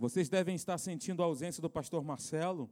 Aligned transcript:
Vocês 0.00 0.30
devem 0.30 0.54
estar 0.54 0.78
sentindo 0.78 1.22
a 1.22 1.26
ausência 1.26 1.60
do 1.60 1.68
pastor 1.68 2.02
Marcelo. 2.02 2.70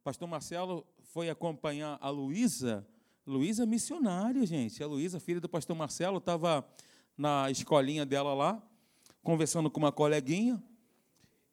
O 0.00 0.02
pastor 0.02 0.26
Marcelo 0.26 0.86
foi 1.12 1.28
acompanhar 1.28 1.98
a 2.00 2.08
Luísa. 2.08 2.88
Luísa 3.26 3.66
missionária, 3.66 4.46
gente. 4.46 4.82
A 4.82 4.86
Luísa, 4.86 5.20
filha 5.20 5.38
do 5.38 5.50
pastor 5.50 5.76
Marcelo, 5.76 6.16
estava 6.16 6.66
na 7.14 7.50
escolinha 7.50 8.06
dela 8.06 8.32
lá, 8.32 8.62
conversando 9.22 9.70
com 9.70 9.80
uma 9.80 9.92
coleguinha. 9.92 10.62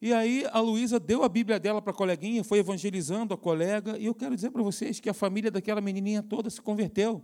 E 0.01 0.13
aí 0.13 0.45
a 0.53 0.61
Luísa 0.61 0.97
deu 0.97 1.21
a 1.21 1.27
Bíblia 1.27 1.59
dela 1.59 1.81
para 1.81 1.91
a 1.91 1.93
coleguinha, 1.93 2.41
foi 2.41 2.59
evangelizando 2.59 3.33
a 3.33 3.37
colega. 3.37 3.97
E 3.97 4.05
eu 4.05 4.15
quero 4.15 4.33
dizer 4.33 4.51
para 4.51 4.63
vocês 4.63 5.01
que 5.01 5.09
a 5.09 5.13
família 5.13 5.51
daquela 5.51 5.81
menininha 5.81 6.23
toda 6.23 6.49
se 6.49 6.61
converteu 6.61 7.21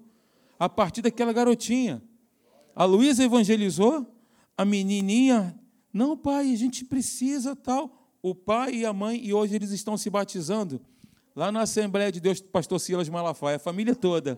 a 0.59 0.67
partir 0.67 1.01
daquela 1.01 1.31
garotinha. 1.31 2.03
A 2.75 2.83
Luísa 2.83 3.23
evangelizou, 3.23 4.05
a 4.57 4.65
menininha, 4.65 5.57
não, 5.95 6.17
pai, 6.17 6.51
a 6.51 6.57
gente 6.57 6.83
precisa 6.83 7.55
tal. 7.55 8.11
O 8.21 8.35
pai 8.35 8.73
e 8.73 8.85
a 8.85 8.91
mãe, 8.91 9.17
e 9.23 9.33
hoje 9.33 9.55
eles 9.55 9.71
estão 9.71 9.95
se 9.95 10.09
batizando 10.09 10.81
lá 11.33 11.53
na 11.53 11.61
Assembleia 11.61 12.11
de 12.11 12.19
Deus, 12.19 12.41
pastor 12.41 12.81
Silas 12.81 13.07
Malafaia, 13.07 13.55
a 13.55 13.59
família 13.59 13.95
toda. 13.95 14.37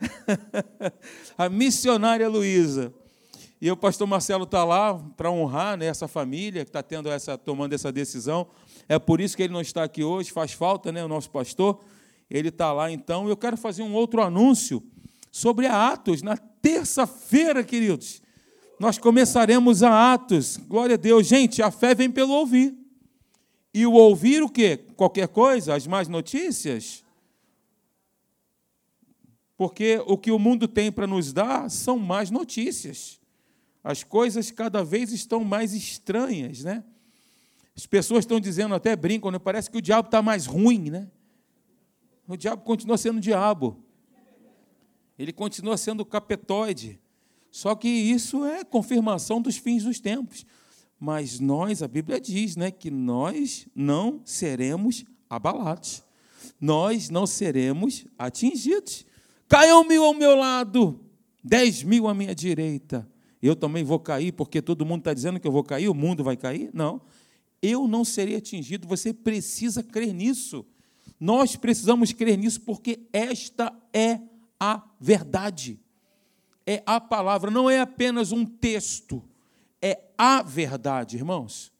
a 1.36 1.46
missionária 1.50 2.26
Luísa. 2.26 2.90
E 3.60 3.70
o 3.70 3.76
pastor 3.76 4.06
Marcelo 4.06 4.44
está 4.44 4.64
lá 4.64 4.94
para 5.14 5.30
honrar 5.30 5.76
né, 5.76 5.84
essa 5.84 6.08
família 6.08 6.64
que 6.64 6.70
está 6.70 6.82
tendo 6.82 7.10
essa, 7.10 7.36
tomando 7.36 7.74
essa 7.74 7.92
decisão. 7.92 8.46
É 8.88 8.98
por 8.98 9.20
isso 9.20 9.36
que 9.36 9.42
ele 9.42 9.52
não 9.52 9.60
está 9.60 9.84
aqui 9.84 10.02
hoje, 10.02 10.32
faz 10.32 10.54
falta, 10.54 10.90
né, 10.90 11.04
o 11.04 11.08
nosso 11.08 11.28
pastor. 11.28 11.80
Ele 12.30 12.48
está 12.48 12.72
lá 12.72 12.90
então. 12.90 13.28
Eu 13.28 13.36
quero 13.36 13.58
fazer 13.58 13.82
um 13.82 13.92
outro 13.92 14.22
anúncio 14.22 14.82
sobre 15.30 15.66
a 15.66 15.88
Atos, 15.92 16.22
na 16.22 16.38
terça-feira, 16.38 17.62
queridos. 17.62 18.22
Nós 18.78 18.96
começaremos 18.96 19.82
a 19.82 20.12
Atos. 20.12 20.56
Glória 20.56 20.94
a 20.94 20.98
Deus. 20.98 21.26
Gente, 21.26 21.60
a 21.62 21.70
fé 21.70 21.94
vem 21.94 22.10
pelo 22.10 22.32
ouvir. 22.32 22.76
E 23.74 23.84
o 23.84 23.92
ouvir 23.92 24.42
o 24.42 24.48
quê? 24.48 24.76
Qualquer 24.96 25.28
coisa? 25.28 25.74
As 25.74 25.86
más 25.86 26.06
notícias? 26.06 27.04
Porque 29.56 30.00
o 30.06 30.16
que 30.16 30.30
o 30.30 30.38
mundo 30.38 30.68
tem 30.68 30.92
para 30.92 31.06
nos 31.06 31.32
dar 31.32 31.68
são 31.68 31.98
más 31.98 32.30
notícias. 32.30 33.20
As 33.82 34.04
coisas 34.04 34.50
cada 34.52 34.84
vez 34.84 35.12
estão 35.12 35.42
mais 35.42 35.72
estranhas, 35.72 36.62
né? 36.62 36.84
As 37.76 37.86
pessoas 37.86 38.20
estão 38.20 38.38
dizendo, 38.40 38.74
até 38.74 38.94
brincam, 38.94 39.30
né? 39.30 39.38
parece 39.38 39.70
que 39.70 39.78
o 39.78 39.82
diabo 39.82 40.06
está 40.06 40.20
mais 40.20 40.46
ruim, 40.46 40.90
né? 40.90 41.08
O 42.26 42.36
diabo 42.36 42.62
continua 42.62 42.98
sendo 42.98 43.20
diabo. 43.20 43.82
Ele 45.18 45.32
continua 45.32 45.76
sendo 45.76 46.04
capetoide. 46.04 47.00
Só 47.50 47.74
que 47.74 47.88
isso 47.88 48.44
é 48.44 48.64
confirmação 48.64 49.40
dos 49.40 49.56
fins 49.56 49.84
dos 49.84 50.00
tempos. 50.00 50.44
Mas 50.98 51.38
nós, 51.38 51.82
a 51.82 51.88
Bíblia 51.88 52.20
diz, 52.20 52.56
né, 52.56 52.70
que 52.70 52.90
nós 52.90 53.66
não 53.74 54.20
seremos 54.24 55.04
abalados. 55.30 56.02
Nós 56.60 57.08
não 57.08 57.26
seremos 57.26 58.04
atingidos. 58.18 59.06
Caiam 59.48 59.84
mil 59.84 60.04
ao 60.04 60.14
meu 60.14 60.34
lado, 60.36 61.00
dez 61.42 61.82
mil 61.82 62.08
à 62.08 62.14
minha 62.14 62.34
direita 62.34 63.08
eu 63.40 63.54
também 63.54 63.84
vou 63.84 63.98
cair 63.98 64.32
porque 64.32 64.60
todo 64.60 64.84
mundo 64.84 65.00
está 65.00 65.14
dizendo 65.14 65.38
que 65.38 65.46
eu 65.46 65.52
vou 65.52 65.62
cair, 65.62 65.88
o 65.88 65.94
mundo 65.94 66.24
vai 66.24 66.36
cair? 66.36 66.70
Não. 66.72 67.00
Eu 67.62 67.86
não 67.88 68.04
serei 68.04 68.36
atingido, 68.36 68.86
você 68.86 69.12
precisa 69.12 69.82
crer 69.82 70.12
nisso. 70.12 70.66
Nós 71.18 71.56
precisamos 71.56 72.12
crer 72.12 72.36
nisso 72.36 72.60
porque 72.60 73.00
esta 73.12 73.72
é 73.92 74.20
a 74.58 74.82
verdade. 75.00 75.80
É 76.70 76.82
a 76.84 77.00
palavra, 77.00 77.50
não 77.50 77.70
é 77.70 77.80
apenas 77.80 78.30
um 78.30 78.44
texto, 78.44 79.24
é 79.80 80.02
a 80.18 80.42
verdade, 80.42 81.16
irmãos. 81.16 81.72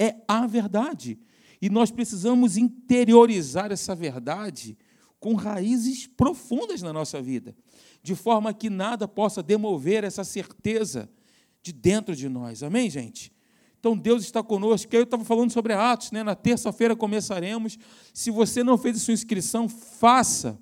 É 0.00 0.16
a 0.26 0.48
verdade. 0.48 1.16
E 1.60 1.70
nós 1.70 1.92
precisamos 1.92 2.56
interiorizar 2.56 3.70
essa 3.70 3.94
verdade 3.94 4.76
com 5.20 5.34
raízes 5.34 6.08
profundas 6.08 6.82
na 6.82 6.92
nossa 6.92 7.22
vida 7.22 7.54
de 8.02 8.16
forma 8.16 8.52
que 8.52 8.68
nada 8.68 9.06
possa 9.06 9.42
demover 9.42 10.02
essa 10.02 10.24
certeza 10.24 11.08
de 11.62 11.72
dentro 11.72 12.16
de 12.16 12.28
nós. 12.28 12.64
Amém, 12.64 12.90
gente? 12.90 13.32
Então 13.78 13.96
Deus 13.96 14.24
está 14.24 14.42
conosco. 14.42 14.92
Eu 14.94 15.04
estava 15.04 15.24
falando 15.24 15.52
sobre 15.52 15.72
Atos, 15.72 16.10
né? 16.10 16.24
Na 16.24 16.34
terça-feira 16.34 16.96
começaremos. 16.96 17.78
Se 18.12 18.30
você 18.30 18.64
não 18.64 18.76
fez 18.76 18.96
a 18.96 19.00
sua 19.00 19.14
inscrição, 19.14 19.68
faça. 19.68 20.58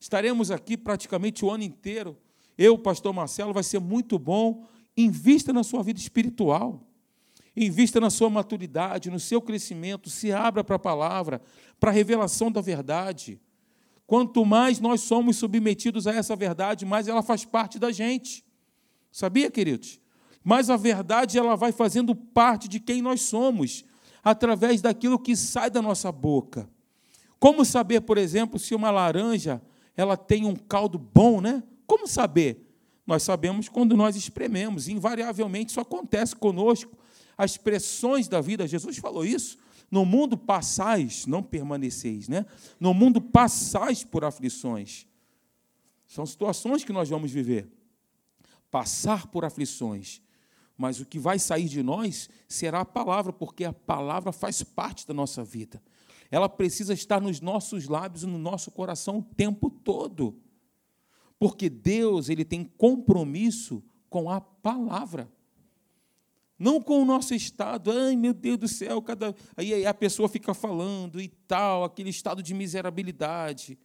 Estaremos 0.00 0.50
aqui 0.50 0.76
praticamente 0.76 1.44
o 1.44 1.50
ano 1.50 1.62
inteiro. 1.62 2.16
Eu, 2.56 2.78
pastor 2.78 3.12
Marcelo, 3.12 3.52
vai 3.52 3.62
ser 3.62 3.78
muito 3.78 4.18
bom. 4.18 4.66
Invista 4.96 5.52
na 5.52 5.62
sua 5.62 5.82
vida 5.82 5.98
espiritual. 5.98 6.86
Invista 7.56 8.00
na 8.00 8.08
sua 8.08 8.30
maturidade, 8.30 9.10
no 9.10 9.20
seu 9.20 9.40
crescimento, 9.40 10.08
se 10.08 10.32
abra 10.32 10.64
para 10.64 10.76
a 10.76 10.78
palavra, 10.78 11.42
para 11.78 11.90
a 11.90 11.94
revelação 11.94 12.50
da 12.50 12.60
verdade. 12.60 13.40
Quanto 14.06 14.44
mais 14.44 14.80
nós 14.80 15.02
somos 15.02 15.36
submetidos 15.36 16.06
a 16.06 16.14
essa 16.14 16.34
verdade, 16.34 16.86
mais 16.86 17.08
ela 17.08 17.22
faz 17.22 17.44
parte 17.44 17.78
da 17.78 17.92
gente. 17.92 18.44
Sabia, 19.10 19.50
queridos? 19.50 20.00
Mas 20.42 20.70
a 20.70 20.76
verdade 20.76 21.38
ela 21.38 21.54
vai 21.54 21.72
fazendo 21.72 22.14
parte 22.14 22.68
de 22.68 22.80
quem 22.80 23.02
nós 23.02 23.20
somos, 23.22 23.84
através 24.24 24.80
daquilo 24.80 25.18
que 25.18 25.36
sai 25.36 25.70
da 25.70 25.82
nossa 25.82 26.10
boca. 26.10 26.68
Como 27.38 27.64
saber, 27.64 28.00
por 28.02 28.18
exemplo, 28.18 28.58
se 28.58 28.74
uma 28.74 28.90
laranja 28.90 29.60
ela 29.96 30.16
tem 30.16 30.46
um 30.46 30.56
caldo 30.56 30.98
bom, 30.98 31.40
né? 31.40 31.62
Como 31.86 32.06
saber? 32.06 32.68
Nós 33.06 33.22
sabemos 33.22 33.68
quando 33.68 33.96
nós 33.96 34.16
esprememos. 34.16 34.88
Invariavelmente 34.88 35.70
isso 35.70 35.80
acontece 35.80 36.36
conosco. 36.36 36.96
As 37.36 37.56
pressões 37.56 38.28
da 38.28 38.40
vida, 38.40 38.66
Jesus 38.66 38.98
falou 38.98 39.24
isso. 39.24 39.58
No 39.90 40.04
mundo 40.04 40.38
passais, 40.38 41.26
não 41.26 41.42
permaneceis, 41.42 42.28
né? 42.28 42.46
No 42.80 42.94
mundo 42.94 43.20
passais 43.20 44.04
por 44.04 44.24
aflições. 44.24 45.06
São 46.06 46.24
situações 46.24 46.84
que 46.84 46.92
nós 46.92 47.08
vamos 47.08 47.30
viver. 47.30 47.68
Passar 48.70 49.26
por 49.26 49.44
aflições. 49.44 50.22
Mas 50.76 51.00
o 51.00 51.04
que 51.04 51.18
vai 51.18 51.38
sair 51.38 51.68
de 51.68 51.82
nós 51.82 52.30
será 52.48 52.80
a 52.80 52.84
palavra, 52.84 53.32
porque 53.32 53.64
a 53.64 53.72
palavra 53.72 54.32
faz 54.32 54.62
parte 54.62 55.06
da 55.06 55.12
nossa 55.12 55.44
vida. 55.44 55.82
Ela 56.30 56.48
precisa 56.48 56.94
estar 56.94 57.20
nos 57.20 57.40
nossos 57.40 57.86
lábios 57.86 58.22
e 58.22 58.26
no 58.26 58.38
nosso 58.38 58.70
coração 58.70 59.18
o 59.18 59.22
tempo 59.22 59.68
todo. 59.68 60.34
Porque 61.42 61.68
Deus, 61.68 62.28
ele 62.28 62.44
tem 62.44 62.62
compromisso 62.62 63.82
com 64.08 64.30
a 64.30 64.40
palavra 64.40 65.28
não 66.62 66.80
com 66.80 67.02
o 67.02 67.04
nosso 67.04 67.34
estado, 67.34 67.90
ai 67.90 68.14
meu 68.14 68.32
Deus 68.32 68.56
do 68.56 68.68
céu, 68.68 69.02
cada... 69.02 69.34
aí 69.56 69.84
a 69.84 69.92
pessoa 69.92 70.28
fica 70.28 70.54
falando 70.54 71.20
e 71.20 71.26
tal, 71.26 71.82
aquele 71.82 72.10
estado 72.10 72.40
de 72.40 72.54
miserabilidade. 72.54 73.76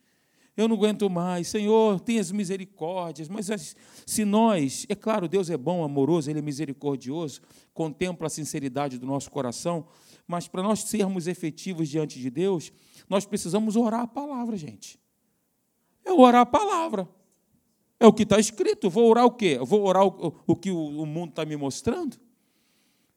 Eu 0.56 0.68
não 0.68 0.76
aguento 0.76 1.10
mais, 1.10 1.48
Senhor, 1.48 2.00
tenha 2.00 2.22
as 2.22 2.32
misericórdias. 2.32 3.28
Mas 3.28 3.76
se 4.06 4.24
nós, 4.24 4.86
é 4.88 4.94
claro, 4.94 5.28
Deus 5.28 5.50
é 5.50 5.58
bom, 5.58 5.84
amoroso, 5.84 6.30
Ele 6.30 6.38
é 6.38 6.42
misericordioso, 6.44 7.42
contempla 7.74 8.28
a 8.28 8.30
sinceridade 8.30 9.00
do 9.00 9.08
nosso 9.08 9.32
coração, 9.32 9.88
mas 10.28 10.48
para 10.48 10.62
nós 10.62 10.82
sermos 10.82 11.26
efetivos 11.26 11.90
diante 11.90 12.20
de 12.20 12.30
Deus, 12.30 12.72
nós 13.10 13.26
precisamos 13.26 13.76
orar 13.76 14.02
a 14.02 14.08
palavra, 14.08 14.56
gente. 14.56 15.00
É 16.06 16.14
orar 16.14 16.42
a 16.42 16.46
palavra. 16.46 17.17
É 18.00 18.06
o 18.06 18.14
que 18.14 18.24
está 18.24 18.40
escrito. 18.40 18.90
Vou 18.90 19.10
orar 19.10 19.26
o 19.26 19.32
quê? 19.32 19.58
vou 19.60 19.84
orar 19.84 20.06
o, 20.06 20.36
o 20.46 20.56
que 20.56 20.72
o, 20.72 21.02
o 21.02 21.06
mundo 21.06 21.30
está 21.32 21.46
me 21.46 21.56
mostrando? 21.56 22.18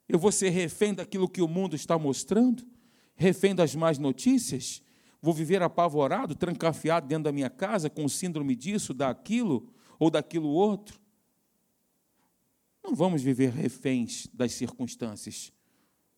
Eu 0.09 0.19
vou 0.19 0.33
ser 0.33 0.51
refém 0.51 0.95
daquilo 0.95 1.29
que 1.29 1.43
o 1.43 1.49
mundo 1.49 1.77
está 1.77 1.99
mostrando? 1.99 2.67
Refém 3.15 3.55
das 3.55 3.75
más 3.75 3.99
notícias? 3.99 4.83
Vou 5.23 5.35
viver 5.35 5.63
apavorado, 5.63 6.35
trancafiado 6.35 7.07
dentro 7.07 7.25
da 7.25 7.33
minha 7.33 7.51
casa 7.51 7.91
com 7.91 8.09
síndrome 8.09 8.57
disso, 8.57 8.95
daquilo 8.95 9.69
ou 9.99 10.11
daquilo 10.11 10.49
outro? 10.49 10.99
Não 12.83 12.95
vamos 12.95 13.23
viver 13.23 13.51
reféns 13.51 14.27
das 14.33 14.53
circunstâncias. 14.53 15.53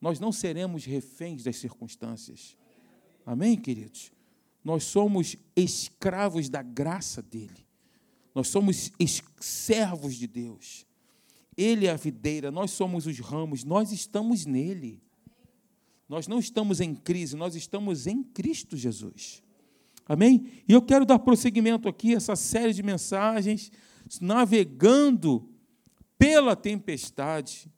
Nós 0.00 0.20
não 0.20 0.32
seremos 0.32 0.84
reféns 0.84 1.42
das 1.42 1.56
circunstâncias. 1.56 2.56
Amém, 3.26 3.56
queridos? 3.56 4.12
Nós 4.64 4.84
somos 4.84 5.36
escravos 5.56 6.48
da 6.48 6.62
graça 6.62 7.20
dele. 7.20 7.66
Nós 8.34 8.48
somos 8.48 8.92
servos 9.40 10.16
de 10.16 10.26
Deus. 10.26 10.86
Ele 11.56 11.86
é 11.86 11.90
a 11.90 11.96
videira, 11.96 12.50
nós 12.50 12.70
somos 12.70 13.06
os 13.06 13.18
ramos, 13.18 13.64
nós 13.64 13.92
estamos 13.92 14.46
nele. 14.46 15.02
Nós 16.08 16.26
não 16.26 16.38
estamos 16.38 16.80
em 16.80 16.94
crise, 16.94 17.36
nós 17.36 17.54
estamos 17.54 18.06
em 18.06 18.22
Cristo 18.22 18.76
Jesus. 18.76 19.42
Amém? 20.06 20.46
E 20.68 20.72
eu 20.72 20.82
quero 20.82 21.06
dar 21.06 21.18
prosseguimento 21.18 21.88
aqui 21.88 22.14
a 22.14 22.16
essa 22.16 22.36
série 22.36 22.72
de 22.72 22.82
mensagens, 22.82 23.70
navegando 24.20 25.48
pela 26.18 26.56
tempestade. 26.56 27.70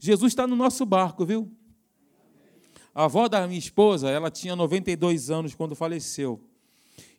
Jesus 0.00 0.32
está 0.32 0.46
no 0.46 0.56
nosso 0.56 0.84
barco, 0.84 1.24
viu? 1.24 1.50
A 2.94 3.04
avó 3.04 3.28
da 3.28 3.46
minha 3.46 3.58
esposa, 3.58 4.10
ela 4.10 4.30
tinha 4.30 4.56
92 4.56 5.30
anos 5.30 5.54
quando 5.54 5.74
faleceu. 5.74 6.40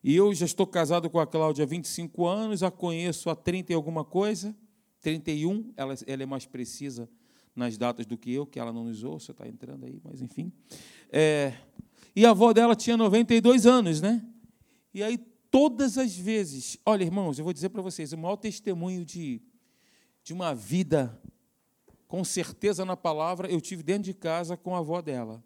E 0.04 0.16
eu 0.16 0.34
já 0.34 0.46
estou 0.46 0.66
casado 0.66 1.10
com 1.10 1.20
a 1.20 1.28
Cláudia 1.28 1.64
há 1.64 1.68
25 1.68 2.26
anos, 2.26 2.64
a 2.64 2.72
conheço 2.72 3.30
há 3.30 3.36
30 3.36 3.72
e 3.72 3.76
alguma 3.76 4.04
coisa. 4.04 4.56
31, 5.02 5.74
ela, 5.76 5.96
ela 6.06 6.24
é 6.24 6.26
mais 6.26 6.46
precisa 6.46 7.10
nas 7.56 7.78
datas 7.78 8.06
do 8.06 8.18
que 8.18 8.32
eu, 8.32 8.46
que 8.46 8.60
ela 8.60 8.72
não 8.72 8.86
nos 8.86 9.04
ouça, 9.04 9.32
está 9.32 9.48
entrando 9.48 9.86
aí, 9.86 10.00
mas 10.04 10.22
enfim. 10.22 10.52
É, 11.12 11.54
e 12.16 12.26
a 12.26 12.32
avó 12.32 12.54
dela 12.54 12.76
tinha 12.76 12.96
92 12.96 13.66
anos, 13.66 14.02
né? 14.02 14.26
E 14.94 15.02
aí, 15.02 15.18
todas 15.50 15.98
as 15.98 16.16
vezes, 16.16 16.78
olha, 16.86 17.04
irmãos, 17.04 17.40
eu 17.40 17.44
vou 17.44 17.54
dizer 17.54 17.70
para 17.70 17.82
vocês, 17.82 18.14
o 18.14 18.18
maior 18.18 18.38
testemunho 18.38 19.04
de, 19.04 19.42
de 20.24 20.34
uma 20.34 20.54
vida 20.54 21.20
com 22.12 22.26
certeza 22.26 22.84
na 22.84 22.98
palavra, 22.98 23.50
eu 23.50 23.62
tive 23.62 23.82
dentro 23.82 24.04
de 24.04 24.14
casa 24.14 24.58
com 24.58 24.76
a 24.76 24.80
avó 24.80 25.02
dela. 25.02 25.42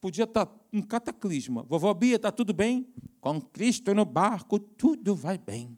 Podia 0.00 0.24
estar 0.24 0.48
um 0.72 0.80
cataclisma. 0.80 1.64
Vovó 1.64 1.92
Bia, 1.92 2.16
está 2.16 2.30
tudo 2.30 2.52
bem? 2.52 2.86
Com 3.20 3.40
Cristo 3.40 3.94
no 3.94 4.04
barco, 4.04 4.58
tudo 4.58 5.14
vai 5.14 5.36
bem. 5.38 5.76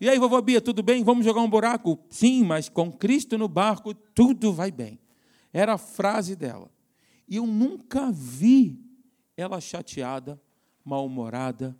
E 0.00 0.08
aí, 0.08 0.18
vovó 0.18 0.40
Bia, 0.42 0.60
tudo 0.60 0.82
bem? 0.82 1.02
Vamos 1.02 1.24
jogar 1.24 1.40
um 1.40 1.48
buraco? 1.48 1.98
Sim, 2.10 2.44
mas 2.44 2.68
com 2.68 2.92
Cristo 2.92 3.38
no 3.38 3.48
barco, 3.48 3.94
tudo 3.94 4.52
vai 4.52 4.70
bem. 4.70 4.98
Era 5.52 5.74
a 5.74 5.78
frase 5.78 6.36
dela. 6.36 6.70
E 7.26 7.36
eu 7.36 7.46
nunca 7.46 8.10
vi 8.12 8.78
ela 9.36 9.60
chateada, 9.60 10.40
mal-humorada, 10.84 11.78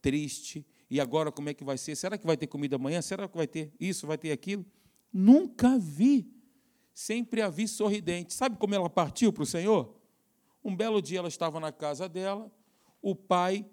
triste. 0.00 0.64
E 0.90 1.00
agora 1.00 1.30
como 1.30 1.48
é 1.48 1.54
que 1.54 1.62
vai 1.62 1.76
ser? 1.76 1.96
Será 1.96 2.16
que 2.16 2.26
vai 2.26 2.36
ter 2.36 2.46
comida 2.46 2.76
amanhã? 2.76 3.02
Será 3.02 3.28
que 3.28 3.36
vai 3.36 3.46
ter 3.46 3.72
isso, 3.78 4.06
vai 4.06 4.16
ter 4.16 4.32
aquilo? 4.32 4.64
Nunca 5.12 5.78
vi. 5.78 6.32
Sempre 6.94 7.42
a 7.42 7.48
vi 7.48 7.68
sorridente. 7.68 8.34
Sabe 8.34 8.56
como 8.56 8.74
ela 8.74 8.88
partiu 8.88 9.32
para 9.32 9.42
o 9.42 9.46
Senhor? 9.46 9.99
Um 10.62 10.76
belo 10.76 11.00
dia 11.00 11.18
ela 11.18 11.28
estava 11.28 11.58
na 11.58 11.72
casa 11.72 12.08
dela, 12.08 12.50
o 13.00 13.14
pai 13.14 13.68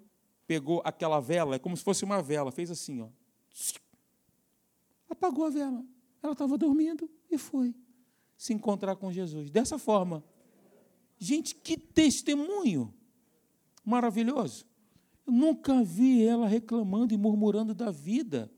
pegou 0.46 0.80
aquela 0.84 1.20
vela, 1.20 1.56
é 1.56 1.58
como 1.58 1.76
se 1.76 1.84
fosse 1.84 2.04
uma 2.04 2.22
vela, 2.22 2.50
fez 2.50 2.70
assim, 2.70 3.02
ó. 3.02 3.08
Apagou 5.08 5.46
a 5.46 5.50
vela. 5.50 5.84
Ela 6.22 6.32
estava 6.32 6.56
dormindo 6.56 7.08
e 7.30 7.38
foi 7.38 7.74
se 8.36 8.52
encontrar 8.52 8.96
com 8.96 9.12
Jesus. 9.12 9.50
Dessa 9.50 9.78
forma. 9.78 10.24
Gente, 11.18 11.54
que 11.54 11.76
testemunho 11.76 12.94
maravilhoso. 13.84 14.64
Eu 15.26 15.32
nunca 15.32 15.82
vi 15.82 16.24
ela 16.24 16.46
reclamando 16.46 17.12
e 17.12 17.16
murmurando 17.16 17.74
da 17.74 17.90
vida 17.90 18.50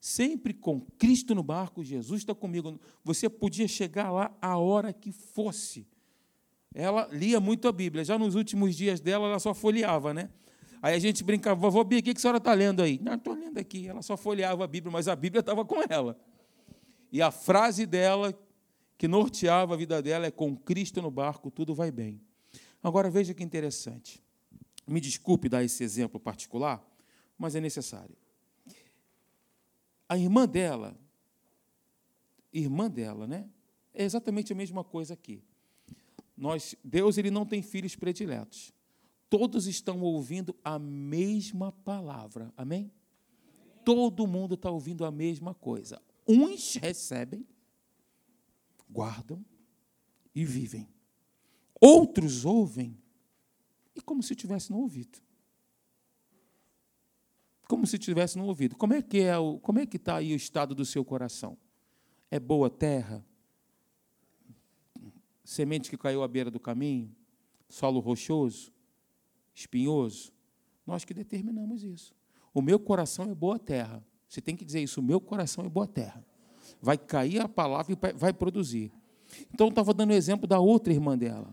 sempre 0.00 0.54
com 0.54 0.80
Cristo 0.98 1.34
no 1.34 1.42
barco, 1.42 1.84
Jesus 1.84 2.22
está 2.22 2.34
comigo. 2.34 2.80
Você 3.04 3.28
podia 3.28 3.68
chegar 3.68 4.10
lá 4.10 4.36
a 4.40 4.56
hora 4.56 4.92
que 4.92 5.12
fosse. 5.12 5.86
Ela 6.74 7.08
lia 7.10 7.40
muito 7.40 7.66
a 7.66 7.72
Bíblia. 7.72 8.04
Já 8.04 8.18
nos 8.18 8.34
últimos 8.34 8.76
dias 8.76 9.00
dela, 9.00 9.26
ela 9.26 9.38
só 9.38 9.52
folheava, 9.52 10.14
né? 10.14 10.30
Aí 10.82 10.94
a 10.94 10.98
gente 10.98 11.22
brincava, 11.22 11.60
vovó 11.60 11.84
Bia, 11.84 11.98
o 11.98 12.02
que 12.02 12.10
a 12.10 12.14
senhora 12.14 12.38
está 12.38 12.54
lendo 12.54 12.82
aí? 12.82 12.98
Não, 13.02 13.14
estou 13.14 13.34
lendo 13.34 13.58
aqui. 13.58 13.86
Ela 13.86 14.00
só 14.02 14.16
folheava 14.16 14.64
a 14.64 14.66
Bíblia, 14.66 14.90
mas 14.90 15.08
a 15.08 15.16
Bíblia 15.16 15.40
estava 15.40 15.64
com 15.64 15.82
ela. 15.88 16.18
E 17.12 17.20
a 17.20 17.30
frase 17.30 17.84
dela, 17.84 18.32
que 18.96 19.06
norteava 19.06 19.74
a 19.74 19.76
vida 19.76 20.00
dela, 20.00 20.26
é: 20.26 20.30
com 20.30 20.56
Cristo 20.56 21.02
no 21.02 21.10
barco, 21.10 21.50
tudo 21.50 21.74
vai 21.74 21.90
bem. 21.90 22.20
Agora 22.82 23.10
veja 23.10 23.34
que 23.34 23.42
interessante. 23.42 24.22
Me 24.86 25.00
desculpe 25.00 25.48
dar 25.48 25.62
esse 25.62 25.84
exemplo 25.84 26.18
particular, 26.18 26.82
mas 27.36 27.54
é 27.54 27.60
necessário. 27.60 28.16
A 30.08 30.16
irmã 30.16 30.48
dela, 30.48 30.96
irmã 32.52 32.90
dela, 32.90 33.26
né? 33.26 33.48
É 33.92 34.02
exatamente 34.02 34.52
a 34.52 34.56
mesma 34.56 34.82
coisa 34.82 35.14
aqui. 35.14 35.42
Nós, 36.40 36.74
Deus 36.82 37.18
ele 37.18 37.30
não 37.30 37.44
tem 37.44 37.62
filhos 37.62 37.94
prediletos. 37.94 38.72
Todos 39.28 39.66
estão 39.66 40.00
ouvindo 40.00 40.56
a 40.64 40.78
mesma 40.78 41.70
palavra. 41.70 42.52
Amém? 42.56 42.90
Todo 43.84 44.26
mundo 44.26 44.54
está 44.54 44.70
ouvindo 44.70 45.04
a 45.04 45.10
mesma 45.10 45.54
coisa. 45.54 46.00
Uns 46.26 46.74
recebem, 46.74 47.46
guardam 48.90 49.44
e 50.34 50.44
vivem. 50.44 50.88
Outros 51.80 52.44
ouvem 52.44 52.98
e 53.94 54.00
como 54.00 54.22
se 54.22 54.34
tivesse 54.34 54.70
não 54.70 54.80
ouvido 54.80 55.20
como 57.70 57.86
se 57.86 57.98
tivesse 57.98 58.36
no 58.36 58.46
ouvido. 58.46 58.74
Como 58.74 58.92
é 58.92 59.00
que 59.00 59.20
é 59.20 59.38
o, 59.38 59.60
como 59.60 59.78
é 59.78 59.86
que 59.86 59.96
está 59.96 60.16
aí 60.16 60.32
o 60.32 60.36
estado 60.36 60.74
do 60.74 60.84
seu 60.84 61.04
coração? 61.04 61.56
É 62.28 62.40
boa 62.40 62.68
terra? 62.68 63.24
Semente 65.50 65.90
que 65.90 65.98
caiu 65.98 66.22
à 66.22 66.28
beira 66.28 66.48
do 66.48 66.60
caminho? 66.60 67.10
Solo 67.68 67.98
rochoso? 67.98 68.72
Espinhoso? 69.52 70.32
Nós 70.86 71.04
que 71.04 71.12
determinamos 71.12 71.82
isso. 71.82 72.14
O 72.54 72.62
meu 72.62 72.78
coração 72.78 73.28
é 73.28 73.34
boa 73.34 73.58
terra. 73.58 74.00
Você 74.28 74.40
tem 74.40 74.54
que 74.54 74.64
dizer 74.64 74.80
isso, 74.80 75.00
o 75.00 75.02
meu 75.02 75.20
coração 75.20 75.64
é 75.64 75.68
boa 75.68 75.88
terra. 75.88 76.24
Vai 76.80 76.96
cair 76.96 77.40
a 77.40 77.48
palavra 77.48 77.92
e 77.92 78.16
vai 78.16 78.32
produzir. 78.32 78.92
Então, 79.52 79.66
eu 79.66 79.70
estava 79.70 79.92
dando 79.92 80.10
o 80.10 80.14
exemplo 80.14 80.46
da 80.46 80.60
outra 80.60 80.92
irmã 80.92 81.18
dela, 81.18 81.52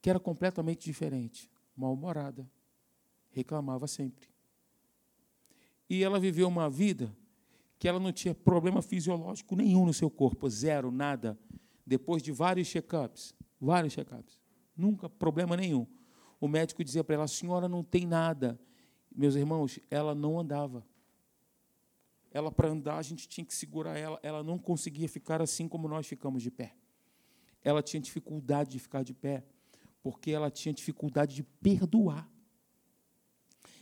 que 0.00 0.08
era 0.08 0.18
completamente 0.18 0.82
diferente, 0.82 1.50
mal-humorada, 1.76 2.50
reclamava 3.30 3.86
sempre. 3.86 4.26
E 5.86 6.02
ela 6.02 6.18
viveu 6.18 6.48
uma 6.48 6.70
vida 6.70 7.14
que 7.78 7.86
ela 7.86 8.00
não 8.00 8.10
tinha 8.10 8.34
problema 8.34 8.80
fisiológico 8.80 9.54
nenhum 9.54 9.84
no 9.84 9.92
seu 9.92 10.08
corpo, 10.08 10.48
zero, 10.48 10.90
nada. 10.90 11.38
Depois 11.86 12.22
de 12.22 12.32
vários 12.32 12.68
check-ups, 12.68 13.34
vários 13.60 13.92
check-ups, 13.92 14.40
nunca 14.76 15.08
problema 15.08 15.56
nenhum. 15.56 15.86
O 16.40 16.48
médico 16.48 16.82
dizia 16.82 17.04
para 17.04 17.14
ela: 17.14 17.24
a 17.24 17.28
senhora 17.28 17.68
não 17.68 17.82
tem 17.82 18.06
nada. 18.06 18.58
Meus 19.14 19.34
irmãos, 19.34 19.78
ela 19.90 20.14
não 20.14 20.40
andava. 20.40 20.86
Ela, 22.30 22.50
para 22.50 22.68
andar, 22.68 22.96
a 22.96 23.02
gente 23.02 23.28
tinha 23.28 23.44
que 23.44 23.54
segurar 23.54 23.96
ela. 23.96 24.18
Ela 24.22 24.42
não 24.42 24.58
conseguia 24.58 25.08
ficar 25.08 25.42
assim 25.42 25.68
como 25.68 25.86
nós 25.86 26.06
ficamos 26.06 26.42
de 26.42 26.50
pé. 26.50 26.74
Ela 27.62 27.82
tinha 27.82 28.00
dificuldade 28.00 28.70
de 28.70 28.78
ficar 28.78 29.02
de 29.04 29.12
pé, 29.12 29.44
porque 30.02 30.30
ela 30.30 30.50
tinha 30.50 30.72
dificuldade 30.72 31.34
de 31.34 31.42
perdoar. 31.42 32.28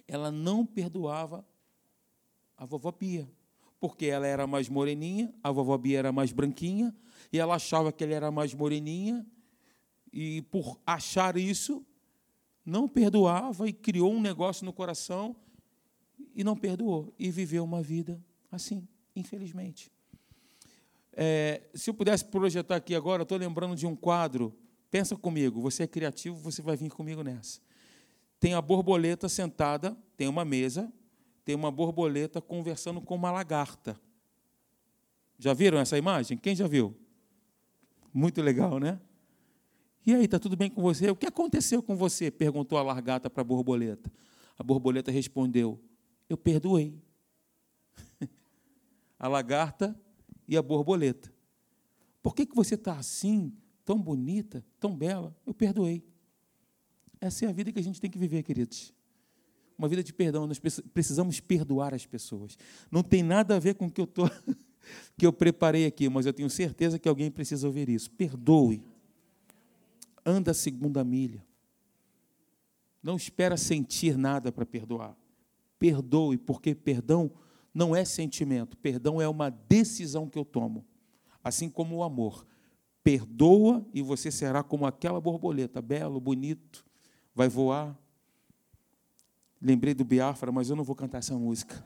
Ela 0.07 0.31
não 0.31 0.67
perdoava 0.67 1.47
a 2.57 2.67
vovó 2.67 2.91
Pia. 2.91 3.31
Porque 3.81 4.07
ela 4.07 4.27
era 4.27 4.47
mais 4.47 4.69
moreninha, 4.69 5.35
a 5.43 5.51
vovó 5.51 5.77
Bia 5.77 5.99
era 5.99 6.13
mais 6.13 6.31
branquinha, 6.31 6.95
e 7.33 7.39
ela 7.39 7.55
achava 7.55 7.91
que 7.91 8.05
ele 8.05 8.13
era 8.13 8.31
mais 8.31 8.55
moreninha, 8.55 9.27
e 10.13 10.43
por 10.43 10.79
achar 10.87 11.37
isso, 11.37 11.85
não 12.65 12.89
perdoava 12.89 13.69
e 13.69 13.73
criou 13.73 14.13
um 14.13 14.21
negócio 14.21 14.65
no 14.65 14.73
coração 14.73 15.35
e 16.35 16.45
não 16.45 16.57
perdoou. 16.57 17.13
E 17.19 17.31
viveu 17.31 17.65
uma 17.65 17.83
vida 17.83 18.23
assim, 18.51 18.87
infelizmente. 19.15 19.91
É, 21.13 21.63
se 21.75 21.91
eu 21.91 21.95
pudesse 21.95 22.25
projetar 22.25 22.77
aqui 22.77 22.95
agora, 22.95 23.23
estou 23.23 23.39
lembrando 23.39 23.75
de 23.75 23.87
um 23.87 23.97
quadro. 23.97 24.55
Pensa 24.91 25.17
comigo, 25.17 25.61
você 25.61 25.85
é 25.85 25.87
criativo, 25.87 26.37
você 26.37 26.61
vai 26.63 26.77
vir 26.77 26.91
comigo 26.91 27.23
nessa. 27.23 27.61
Tem 28.39 28.55
a 28.55 28.61
borboleta 28.61 29.29
sentada, 29.29 29.97
tem 30.17 30.27
uma 30.27 30.45
mesa, 30.45 30.93
tem 31.45 31.55
uma 31.55 31.71
borboleta 31.71 32.41
conversando 32.41 33.01
com 33.01 33.15
uma 33.15 33.31
lagarta. 33.31 33.99
Já 35.39 35.55
viram 35.55 35.79
essa 35.79 35.97
imagem? 35.97 36.37
Quem 36.37 36.55
já 36.55 36.67
viu? 36.67 36.97
Muito 38.13 38.43
legal, 38.43 38.79
né? 38.79 39.01
E 40.05 40.15
aí, 40.15 40.25
está 40.25 40.39
tudo 40.39 40.57
bem 40.57 40.71
com 40.71 40.83
você? 40.83 41.11
O 41.11 41.17
que 41.17 41.27
aconteceu 41.27 41.83
com 41.83 41.97
você? 41.97 42.31
perguntou 42.31 42.79
a 42.79 42.83
lagarta 42.83 43.29
para 43.31 43.43
a 43.43 43.45
borboleta. 43.45 44.11
A 44.59 44.63
borboleta 44.63 45.11
respondeu: 45.11 45.81
Eu 46.29 46.37
perdoei. 46.37 46.99
a 49.19 49.29
lagarta 49.29 49.99
e 50.49 50.57
a 50.57 50.63
borboleta. 50.63 51.33
Por 52.23 52.35
que, 52.35 52.45
que 52.45 52.55
você 52.55 52.75
está 52.75 52.99
assim, 52.99 53.55
tão 53.85 53.99
bonita, 53.99 54.65
tão 54.79 54.97
bela? 54.97 55.37
Eu 55.47 55.55
perdoei. 55.55 56.05
Essa 57.21 57.47
é 57.47 57.49
a 57.49 57.53
vida 57.53 57.73
que 57.73 57.79
a 57.79 57.83
gente 57.83 58.01
tem 58.01 58.11
que 58.11 58.19
viver, 58.19 58.43
queridos 58.43 58.95
uma 59.81 59.89
vida 59.89 60.03
de 60.03 60.13
perdão. 60.13 60.47
Nós 60.47 60.59
precisamos 60.93 61.41
perdoar 61.41 61.95
as 61.95 62.05
pessoas. 62.05 62.59
Não 62.91 63.03
tem 63.03 63.23
nada 63.23 63.57
a 63.57 63.59
ver 63.59 63.75
com 63.75 63.87
o 63.87 63.91
que 63.91 64.01
eu 64.01 64.07
tô, 64.07 64.29
que 65.17 65.27
eu 65.27 65.33
preparei 65.33 65.87
aqui, 65.87 66.09
mas 66.09 66.27
eu 66.27 66.33
tenho 66.35 66.51
certeza 66.51 66.99
que 66.99 67.09
alguém 67.09 67.31
precisa 67.31 67.67
ouvir 67.67 67.89
isso. 67.89 68.11
Perdoe. 68.11 68.83
Anda 70.25 70.51
a 70.51 70.55
segunda 70.55 71.03
milha. 71.03 71.43
Não 73.03 73.17
espera 73.17 73.57
sentir 73.57 74.19
nada 74.19 74.53
para 74.53 74.67
perdoar. 74.67 75.17
Perdoe, 75.79 76.37
porque 76.37 76.75
perdão 76.75 77.31
não 77.73 77.97
é 77.97 78.05
sentimento, 78.05 78.77
perdão 78.77 79.21
é 79.21 79.29
uma 79.29 79.49
decisão 79.49 80.29
que 80.29 80.39
eu 80.39 80.45
tomo. 80.45 80.85
Assim 81.43 81.71
como 81.71 81.97
o 81.97 82.03
amor. 82.03 82.47
Perdoa 83.03 83.87
e 83.95 84.03
você 84.03 84.31
será 84.31 84.63
como 84.63 84.85
aquela 84.85 85.19
borboleta, 85.19 85.81
belo, 85.81 86.21
bonito, 86.21 86.85
vai 87.35 87.49
voar, 87.49 87.99
Lembrei 89.61 89.93
do 89.93 90.05
Biafra, 90.05 90.51
mas 90.51 90.71
eu 90.71 90.77
não 90.77 90.85
vou 90.85 90.97
cantar 90.97 91.19
essa 91.19 91.35
música. 91.35 91.85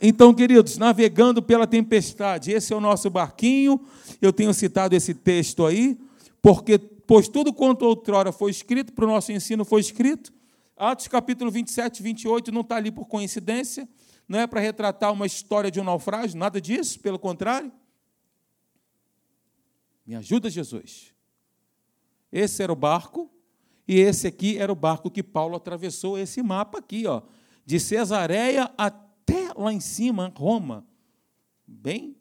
Então, 0.00 0.32
queridos, 0.32 0.78
navegando 0.78 1.42
pela 1.42 1.66
tempestade, 1.66 2.52
esse 2.52 2.72
é 2.72 2.76
o 2.76 2.80
nosso 2.80 3.10
barquinho. 3.10 3.84
Eu 4.20 4.32
tenho 4.32 4.54
citado 4.54 4.94
esse 4.96 5.12
texto 5.12 5.66
aí, 5.66 6.00
porque, 6.40 6.78
pois 6.78 7.28
tudo 7.28 7.52
quanto 7.52 7.84
outrora 7.84 8.32
foi 8.32 8.50
escrito, 8.50 8.92
para 8.92 9.04
o 9.04 9.08
nosso 9.08 9.30
ensino 9.32 9.64
foi 9.64 9.80
escrito. 9.80 10.32
Atos 10.76 11.08
capítulo 11.08 11.50
27, 11.50 12.02
28 12.02 12.50
não 12.50 12.62
está 12.62 12.76
ali 12.76 12.90
por 12.90 13.06
coincidência, 13.06 13.86
não 14.26 14.38
é 14.38 14.46
para 14.46 14.60
retratar 14.60 15.12
uma 15.12 15.26
história 15.26 15.70
de 15.70 15.78
um 15.78 15.84
naufrágio, 15.84 16.38
nada 16.38 16.58
disso, 16.60 16.98
pelo 17.00 17.18
contrário. 17.18 17.70
Me 20.06 20.14
ajuda, 20.14 20.48
Jesus. 20.48 21.12
Esse 22.32 22.62
era 22.62 22.72
o 22.72 22.76
barco, 22.76 23.30
e 23.90 23.98
esse 23.98 24.28
aqui 24.28 24.56
era 24.56 24.70
o 24.70 24.76
barco 24.76 25.10
que 25.10 25.20
Paulo 25.20 25.56
atravessou, 25.56 26.16
esse 26.16 26.40
mapa 26.44 26.78
aqui, 26.78 27.08
ó, 27.08 27.22
de 27.66 27.80
Cesareia 27.80 28.70
até 28.78 29.52
lá 29.56 29.72
em 29.72 29.80
cima, 29.80 30.32
Roma. 30.36 30.86
Bem, 31.66 32.14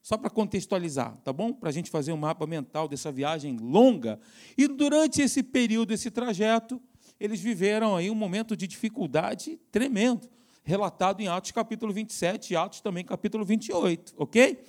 só 0.00 0.16
para 0.16 0.30
contextualizar, 0.30 1.16
tá 1.24 1.32
bom? 1.32 1.52
Para 1.52 1.70
a 1.70 1.72
gente 1.72 1.90
fazer 1.90 2.12
um 2.12 2.16
mapa 2.16 2.46
mental 2.46 2.86
dessa 2.86 3.10
viagem 3.10 3.56
longa. 3.56 4.20
E 4.56 4.68
durante 4.68 5.20
esse 5.20 5.42
período, 5.42 5.92
esse 5.92 6.12
trajeto, 6.12 6.80
eles 7.18 7.40
viveram 7.40 7.96
aí 7.96 8.08
um 8.08 8.14
momento 8.14 8.56
de 8.56 8.68
dificuldade 8.68 9.58
tremendo, 9.72 10.28
relatado 10.62 11.20
em 11.20 11.26
Atos 11.26 11.50
capítulo 11.50 11.92
27 11.92 12.52
e 12.52 12.56
Atos 12.56 12.80
também 12.80 13.04
capítulo 13.04 13.44
28, 13.44 14.14
ok? 14.16 14.62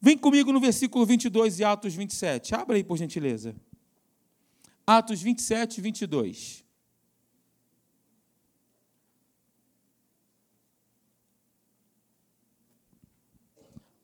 Vem 0.00 0.16
comigo 0.16 0.50
no 0.50 0.60
versículo 0.60 1.04
22 1.04 1.56
de 1.56 1.64
Atos 1.64 1.94
27. 1.94 2.54
Abra 2.54 2.74
aí, 2.74 2.82
por 2.82 2.96
gentileza. 2.96 3.54
Atos 4.86 5.22
27 5.22 5.78
e 5.78 5.80
22. 5.80 6.64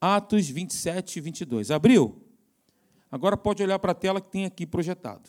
Atos 0.00 0.48
27 0.48 1.18
e 1.18 1.20
22. 1.20 1.70
Abriu? 1.70 2.22
Agora 3.12 3.36
pode 3.36 3.62
olhar 3.62 3.78
para 3.78 3.92
a 3.92 3.94
tela 3.94 4.20
que 4.20 4.30
tem 4.30 4.46
aqui 4.46 4.66
projetado. 4.66 5.28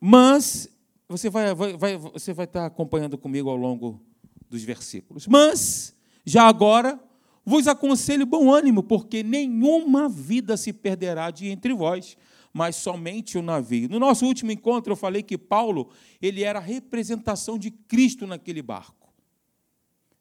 Mas, 0.00 0.68
você 1.08 1.28
vai, 1.28 1.54
vai, 1.54 1.76
vai, 1.76 1.96
você 1.96 2.32
vai 2.32 2.44
estar 2.44 2.66
acompanhando 2.66 3.18
comigo 3.18 3.50
ao 3.50 3.56
longo 3.56 4.00
dos 4.48 4.62
versículos. 4.62 5.26
Mas, 5.26 5.94
já 6.24 6.48
agora, 6.48 6.98
vos 7.44 7.68
aconselho 7.68 8.24
bom 8.24 8.50
ânimo, 8.50 8.82
porque 8.82 9.22
nenhuma 9.22 10.08
vida 10.08 10.56
se 10.56 10.72
perderá 10.72 11.30
de 11.30 11.48
entre 11.48 11.74
vós, 11.74 12.16
mas 12.52 12.76
somente 12.76 13.38
o 13.38 13.42
navio. 13.42 13.88
No 13.88 13.98
nosso 13.98 14.26
último 14.26 14.52
encontro, 14.52 14.92
eu 14.92 14.96
falei 14.96 15.22
que 15.22 15.38
Paulo 15.38 15.90
ele 16.20 16.42
era 16.42 16.58
a 16.58 16.62
representação 16.62 17.58
de 17.58 17.70
Cristo 17.70 18.26
naquele 18.26 18.62
barco. 18.62 19.12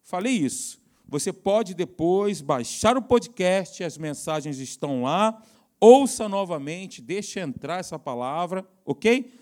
Falei 0.02 0.34
isso. 0.34 0.82
Você 1.08 1.34
pode 1.34 1.74
depois 1.74 2.40
baixar 2.40 2.96
o 2.96 3.02
podcast, 3.02 3.84
as 3.84 3.98
mensagens 3.98 4.60
estão 4.60 5.04
lá, 5.04 5.44
ouça 5.80 6.30
novamente, 6.30 7.02
deixe 7.02 7.40
entrar 7.40 7.80
essa 7.80 8.00
palavra, 8.00 8.66
ok? 8.86 9.34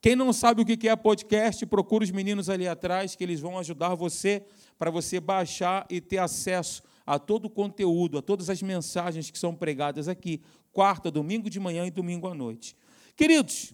Quem 0.00 0.16
não 0.16 0.32
sabe 0.32 0.62
o 0.62 0.64
que 0.64 0.88
é 0.88 0.96
podcast, 0.96 1.66
procura 1.66 2.04
os 2.04 2.10
meninos 2.10 2.48
ali 2.48 2.66
atrás, 2.66 3.14
que 3.14 3.22
eles 3.22 3.38
vão 3.38 3.58
ajudar 3.58 3.94
você 3.94 4.42
para 4.78 4.90
você 4.90 5.20
baixar 5.20 5.86
e 5.90 6.00
ter 6.00 6.16
acesso 6.16 6.82
a 7.14 7.18
todo 7.18 7.46
o 7.46 7.50
conteúdo, 7.50 8.18
a 8.18 8.22
todas 8.22 8.48
as 8.48 8.62
mensagens 8.62 9.30
que 9.30 9.38
são 9.38 9.54
pregadas 9.54 10.08
aqui, 10.08 10.40
quarta, 10.72 11.10
domingo 11.10 11.50
de 11.50 11.58
manhã 11.58 11.86
e 11.86 11.90
domingo 11.90 12.28
à 12.28 12.34
noite. 12.34 12.76
Queridos, 13.16 13.72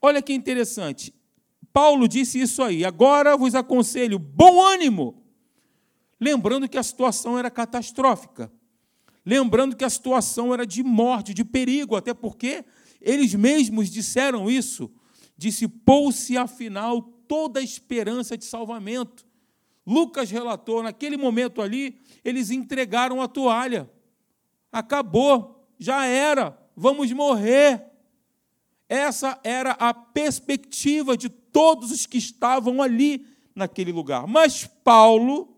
olha 0.00 0.22
que 0.22 0.32
interessante. 0.32 1.14
Paulo 1.72 2.08
disse 2.08 2.40
isso 2.40 2.62
aí. 2.62 2.84
Agora 2.84 3.36
vos 3.36 3.54
aconselho, 3.54 4.18
bom 4.18 4.62
ânimo 4.62 5.22
lembrando 6.20 6.68
que 6.68 6.78
a 6.78 6.82
situação 6.82 7.38
era 7.38 7.50
catastrófica, 7.50 8.50
lembrando 9.24 9.76
que 9.76 9.84
a 9.84 9.90
situação 9.90 10.52
era 10.52 10.66
de 10.66 10.82
morte, 10.82 11.34
de 11.34 11.44
perigo, 11.44 11.94
até 11.94 12.12
porque 12.12 12.64
eles 13.00 13.34
mesmos 13.34 13.90
disseram 13.90 14.50
isso, 14.50 14.90
dissipou-se 15.36 16.36
afinal 16.36 17.02
toda 17.02 17.60
a 17.60 17.62
esperança 17.62 18.36
de 18.36 18.44
salvamento. 18.44 19.27
Lucas 19.88 20.30
relatou, 20.30 20.82
naquele 20.82 21.16
momento 21.16 21.62
ali, 21.62 21.98
eles 22.22 22.50
entregaram 22.50 23.22
a 23.22 23.26
toalha. 23.26 23.90
Acabou, 24.70 25.66
já 25.78 26.04
era, 26.04 26.58
vamos 26.76 27.10
morrer. 27.10 27.82
Essa 28.86 29.40
era 29.42 29.70
a 29.72 29.94
perspectiva 29.94 31.16
de 31.16 31.30
todos 31.30 31.90
os 31.90 32.04
que 32.04 32.18
estavam 32.18 32.82
ali 32.82 33.26
naquele 33.54 33.90
lugar. 33.90 34.26
Mas 34.26 34.68
Paulo, 34.84 35.56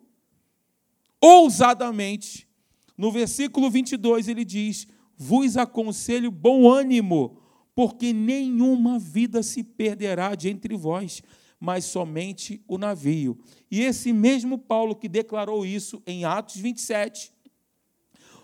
ousadamente. 1.20 2.48
No 2.96 3.10
versículo 3.10 3.68
22 3.68 4.28
ele 4.28 4.44
diz: 4.44 4.86
Vos 5.16 5.56
aconselho 5.56 6.30
bom 6.30 6.70
ânimo, 6.70 7.36
porque 7.74 8.12
nenhuma 8.12 8.96
vida 8.96 9.42
se 9.42 9.64
perderá 9.64 10.36
de 10.36 10.48
entre 10.48 10.76
vós, 10.76 11.20
mas 11.60 11.84
somente 11.84 12.64
o 12.66 12.78
navio. 12.78 13.38
E 13.70 13.82
esse 13.82 14.12
mesmo 14.12 14.56
Paulo 14.56 14.96
que 14.96 15.08
declarou 15.08 15.66
isso 15.66 16.02
em 16.06 16.24
Atos 16.24 16.56
27, 16.56 17.30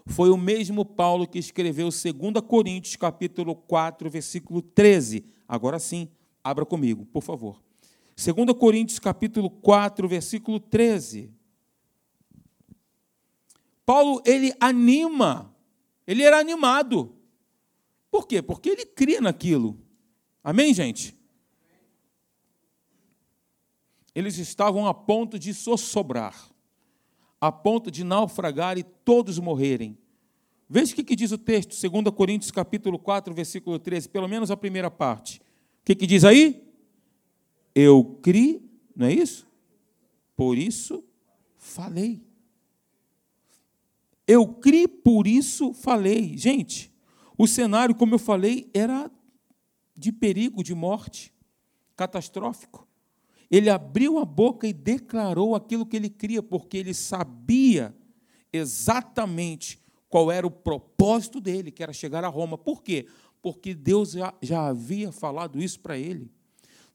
foi 0.04 0.28
o 0.28 0.36
mesmo 0.36 0.84
Paulo 0.84 1.26
que 1.26 1.38
escreveu 1.38 1.88
2 1.88 2.14
Coríntios, 2.46 2.94
capítulo 2.94 3.56
4, 3.56 4.10
versículo 4.10 4.60
13. 4.60 5.24
Agora 5.48 5.78
sim, 5.78 6.08
abra 6.44 6.66
comigo, 6.66 7.06
por 7.06 7.22
favor. 7.22 7.60
2 8.14 8.52
Coríntios, 8.58 8.98
capítulo 8.98 9.48
4, 9.48 10.06
versículo 10.06 10.60
13. 10.60 11.32
Paulo, 13.86 14.22
ele 14.26 14.52
anima, 14.60 15.54
ele 16.06 16.22
era 16.22 16.38
animado. 16.38 17.14
Por 18.10 18.26
quê? 18.26 18.42
Porque 18.42 18.68
ele 18.68 18.84
cria 18.84 19.20
naquilo. 19.20 19.78
Amém, 20.42 20.74
gente? 20.74 21.15
Eles 24.16 24.38
estavam 24.38 24.86
a 24.86 24.94
ponto 24.94 25.38
de 25.38 25.52
sossobrar, 25.52 26.50
a 27.38 27.52
ponto 27.52 27.90
de 27.90 28.02
naufragar 28.02 28.78
e 28.78 28.82
todos 28.82 29.38
morrerem. 29.38 29.98
Veja 30.66 30.94
o 30.94 31.04
que, 31.04 31.14
diz 31.14 31.32
o 31.32 31.38
texto, 31.38 31.78
2 31.78 32.14
Coríntios 32.14 32.50
capítulo 32.50 32.98
4, 32.98 33.34
versículo 33.34 33.78
13, 33.78 34.08
pelo 34.08 34.26
menos 34.26 34.50
a 34.50 34.56
primeira 34.56 34.90
parte. 34.90 35.38
O 35.82 35.84
que, 35.84 36.06
diz 36.06 36.24
aí? 36.24 36.66
Eu 37.74 38.18
criei, 38.22 38.66
não 38.96 39.06
é 39.06 39.12
isso? 39.12 39.46
Por 40.34 40.56
isso 40.56 41.04
falei. 41.58 42.24
Eu 44.26 44.48
criei, 44.48 44.88
por 44.88 45.26
isso 45.26 45.74
falei. 45.74 46.38
Gente, 46.38 46.90
o 47.36 47.46
cenário, 47.46 47.94
como 47.94 48.14
eu 48.14 48.18
falei, 48.18 48.70
era 48.72 49.10
de 49.94 50.10
perigo, 50.10 50.64
de 50.64 50.74
morte, 50.74 51.34
catastrófico. 51.94 52.85
Ele 53.50 53.70
abriu 53.70 54.18
a 54.18 54.24
boca 54.24 54.66
e 54.66 54.72
declarou 54.72 55.54
aquilo 55.54 55.86
que 55.86 55.96
ele 55.96 56.10
cria, 56.10 56.42
porque 56.42 56.76
ele 56.76 56.92
sabia 56.92 57.94
exatamente 58.52 59.80
qual 60.08 60.30
era 60.30 60.46
o 60.46 60.50
propósito 60.50 61.40
dele, 61.40 61.70
que 61.70 61.82
era 61.82 61.92
chegar 61.92 62.24
a 62.24 62.28
Roma. 62.28 62.56
Por 62.56 62.82
quê? 62.82 63.06
Porque 63.40 63.74
Deus 63.74 64.12
já, 64.12 64.34
já 64.42 64.66
havia 64.66 65.12
falado 65.12 65.60
isso 65.60 65.80
para 65.80 65.98
ele. 65.98 66.30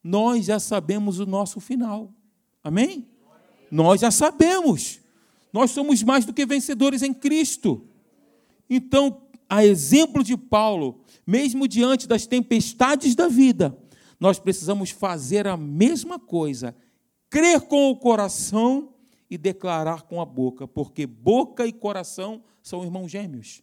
Nós 0.04 0.46
já 0.46 0.60
sabemos 0.60 1.20
o 1.20 1.26
nosso 1.26 1.60
final. 1.60 2.12
Amém? 2.64 3.08
Nós 3.70 4.02
já 4.02 4.12
sabemos. 4.12 5.00
Nós 5.54 5.72
somos 5.72 6.04
mais 6.04 6.26
do 6.26 6.34
que 6.34 6.46
vencedores 6.46 7.02
em 7.02 7.14
Cristo. 7.14 7.86
Então, 8.70 9.22
a 9.50 9.66
exemplo 9.66 10.24
de 10.24 10.36
Paulo, 10.38 11.02
mesmo 11.26 11.68
diante 11.68 12.08
das 12.08 12.26
tempestades 12.26 13.16
da 13.16 13.28
vida, 13.28 13.78
nós 14.22 14.40
precisamos 14.40 14.92
fazer 14.92 15.46
a 15.48 15.58
mesma 15.58 16.18
coisa, 16.18 16.74
crer 17.30 17.60
com 17.62 17.90
o 17.90 17.98
coração 17.98 18.94
e 19.30 19.38
declarar 19.38 20.04
com 20.04 20.22
a 20.22 20.26
boca, 20.26 20.66
porque 20.66 21.06
boca 21.06 21.68
e 21.68 21.74
coração 21.74 22.42
são 22.64 22.86
irmãos 22.86 23.12
gêmeos. 23.12 23.62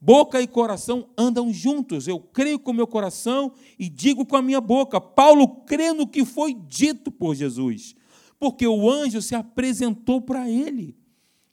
Boca 0.00 0.40
e 0.40 0.48
coração 0.48 1.08
andam 1.16 1.52
juntos. 1.52 2.08
Eu 2.08 2.18
creio 2.18 2.58
com 2.58 2.72
o 2.72 2.74
meu 2.74 2.86
coração 2.86 3.52
e 3.78 3.88
digo 3.88 4.26
com 4.26 4.36
a 4.36 4.42
minha 4.42 4.60
boca. 4.60 5.00
Paulo 5.00 5.62
crê 5.64 5.92
no 5.92 6.06
que 6.06 6.24
foi 6.24 6.52
dito 6.52 7.10
por 7.12 7.34
Jesus 7.34 7.94
porque 8.38 8.66
o 8.66 8.90
anjo 8.90 9.20
se 9.22 9.34
apresentou 9.34 10.20
para 10.20 10.48
ele. 10.48 10.96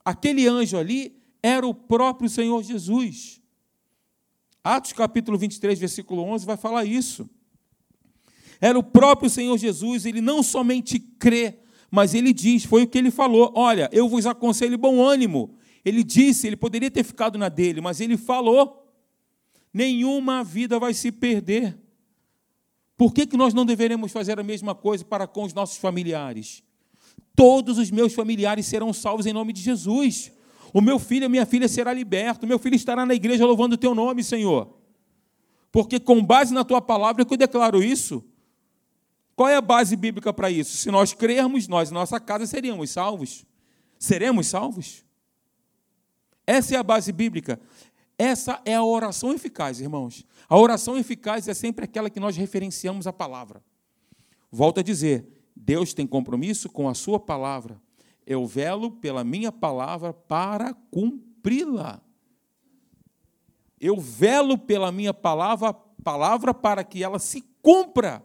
Aquele 0.03 0.47
anjo 0.47 0.77
ali 0.77 1.21
era 1.41 1.65
o 1.65 1.73
próprio 1.73 2.29
Senhor 2.29 2.61
Jesus. 2.63 3.41
Atos 4.63 4.93
capítulo 4.93 5.37
23, 5.37 5.79
versículo 5.79 6.21
11 6.23 6.45
vai 6.45 6.57
falar 6.57 6.85
isso. 6.85 7.29
Era 8.63 8.79
o 8.79 8.83
próprio 8.83 9.29
Senhor 9.29 9.57
Jesus, 9.57 10.05
ele 10.05 10.21
não 10.21 10.41
somente 10.41 10.97
crê, 10.97 11.59
mas 11.91 12.13
ele 12.13 12.31
diz, 12.31 12.63
foi 12.63 12.83
o 12.83 12.87
que 12.87 12.97
ele 12.97 13.11
falou: 13.11 13.51
Olha, 13.53 13.89
eu 13.91 14.07
vos 14.07 14.25
aconselho 14.25 14.77
bom 14.77 15.05
ânimo. 15.05 15.57
Ele 15.83 16.01
disse, 16.01 16.47
ele 16.47 16.55
poderia 16.55 16.89
ter 16.89 17.03
ficado 17.03 17.37
na 17.37 17.49
dele, 17.49 17.81
mas 17.81 17.99
ele 17.99 18.15
falou: 18.15 18.89
nenhuma 19.73 20.45
vida 20.45 20.79
vai 20.79 20.93
se 20.93 21.11
perder. 21.11 21.77
Por 22.95 23.13
que, 23.13 23.25
que 23.25 23.35
nós 23.35 23.53
não 23.53 23.65
deveremos 23.65 24.13
fazer 24.13 24.39
a 24.39 24.43
mesma 24.43 24.73
coisa 24.73 25.03
para 25.03 25.27
com 25.27 25.43
os 25.43 25.53
nossos 25.53 25.75
familiares? 25.75 26.63
Todos 27.35 27.77
os 27.77 27.91
meus 27.91 28.13
familiares 28.13 28.65
serão 28.65 28.93
salvos 28.93 29.25
em 29.25 29.33
nome 29.33 29.51
de 29.51 29.61
Jesus. 29.61 30.31
O 30.73 30.79
meu 30.79 30.99
filho, 30.99 31.25
a 31.25 31.29
minha 31.29 31.45
filha 31.45 31.67
será 31.67 31.91
liberto. 31.91 32.45
O 32.45 32.47
meu 32.47 32.57
filho 32.57 32.77
estará 32.77 33.05
na 33.05 33.13
igreja 33.13 33.45
louvando 33.45 33.75
o 33.75 33.77
teu 33.77 33.93
nome, 33.93 34.23
Senhor. 34.23 34.73
Porque 35.69 35.99
com 35.99 36.23
base 36.23 36.53
na 36.53 36.63
tua 36.63 36.81
palavra 36.81 37.23
é 37.23 37.25
que 37.25 37.33
eu 37.33 37.37
declaro 37.37 37.83
isso. 37.83 38.23
Qual 39.43 39.51
é 39.51 39.57
a 39.57 39.61
base 39.61 39.97
bíblica 39.97 40.31
para 40.31 40.49
isso? 40.49 40.77
Se 40.77 40.89
nós 40.89 41.11
crermos, 41.11 41.67
nós, 41.67 41.91
nossa 41.91 42.17
casa, 42.17 42.47
seríamos 42.47 42.91
salvos. 42.91 43.45
Seremos 43.99 44.47
salvos? 44.47 45.03
Essa 46.47 46.75
é 46.75 46.77
a 46.77 46.83
base 46.83 47.11
bíblica. 47.11 47.59
Essa 48.17 48.61
é 48.63 48.73
a 48.73 48.85
oração 48.85 49.33
eficaz, 49.33 49.81
irmãos. 49.81 50.25
A 50.47 50.57
oração 50.57 50.97
eficaz 50.97 51.49
é 51.49 51.53
sempre 51.53 51.83
aquela 51.83 52.09
que 52.09 52.21
nós 52.21 52.37
referenciamos 52.37 53.05
a 53.05 53.11
palavra. 53.11 53.61
Volto 54.49 54.79
a 54.79 54.81
dizer, 54.81 55.27
Deus 55.53 55.93
tem 55.93 56.07
compromisso 56.07 56.69
com 56.69 56.87
a 56.87 56.93
sua 56.93 57.19
palavra. 57.19 57.81
Eu 58.25 58.47
velo 58.47 58.91
pela 58.91 59.25
minha 59.25 59.51
palavra 59.51 60.13
para 60.13 60.73
cumpri-la. 60.89 62.01
Eu 63.77 63.99
velo 63.99 64.57
pela 64.57 64.89
minha 64.89 65.13
palavra, 65.13 65.73
palavra 65.73 66.53
para 66.53 66.81
que 66.81 67.03
ela 67.03 67.19
se 67.19 67.43
cumpra. 67.61 68.23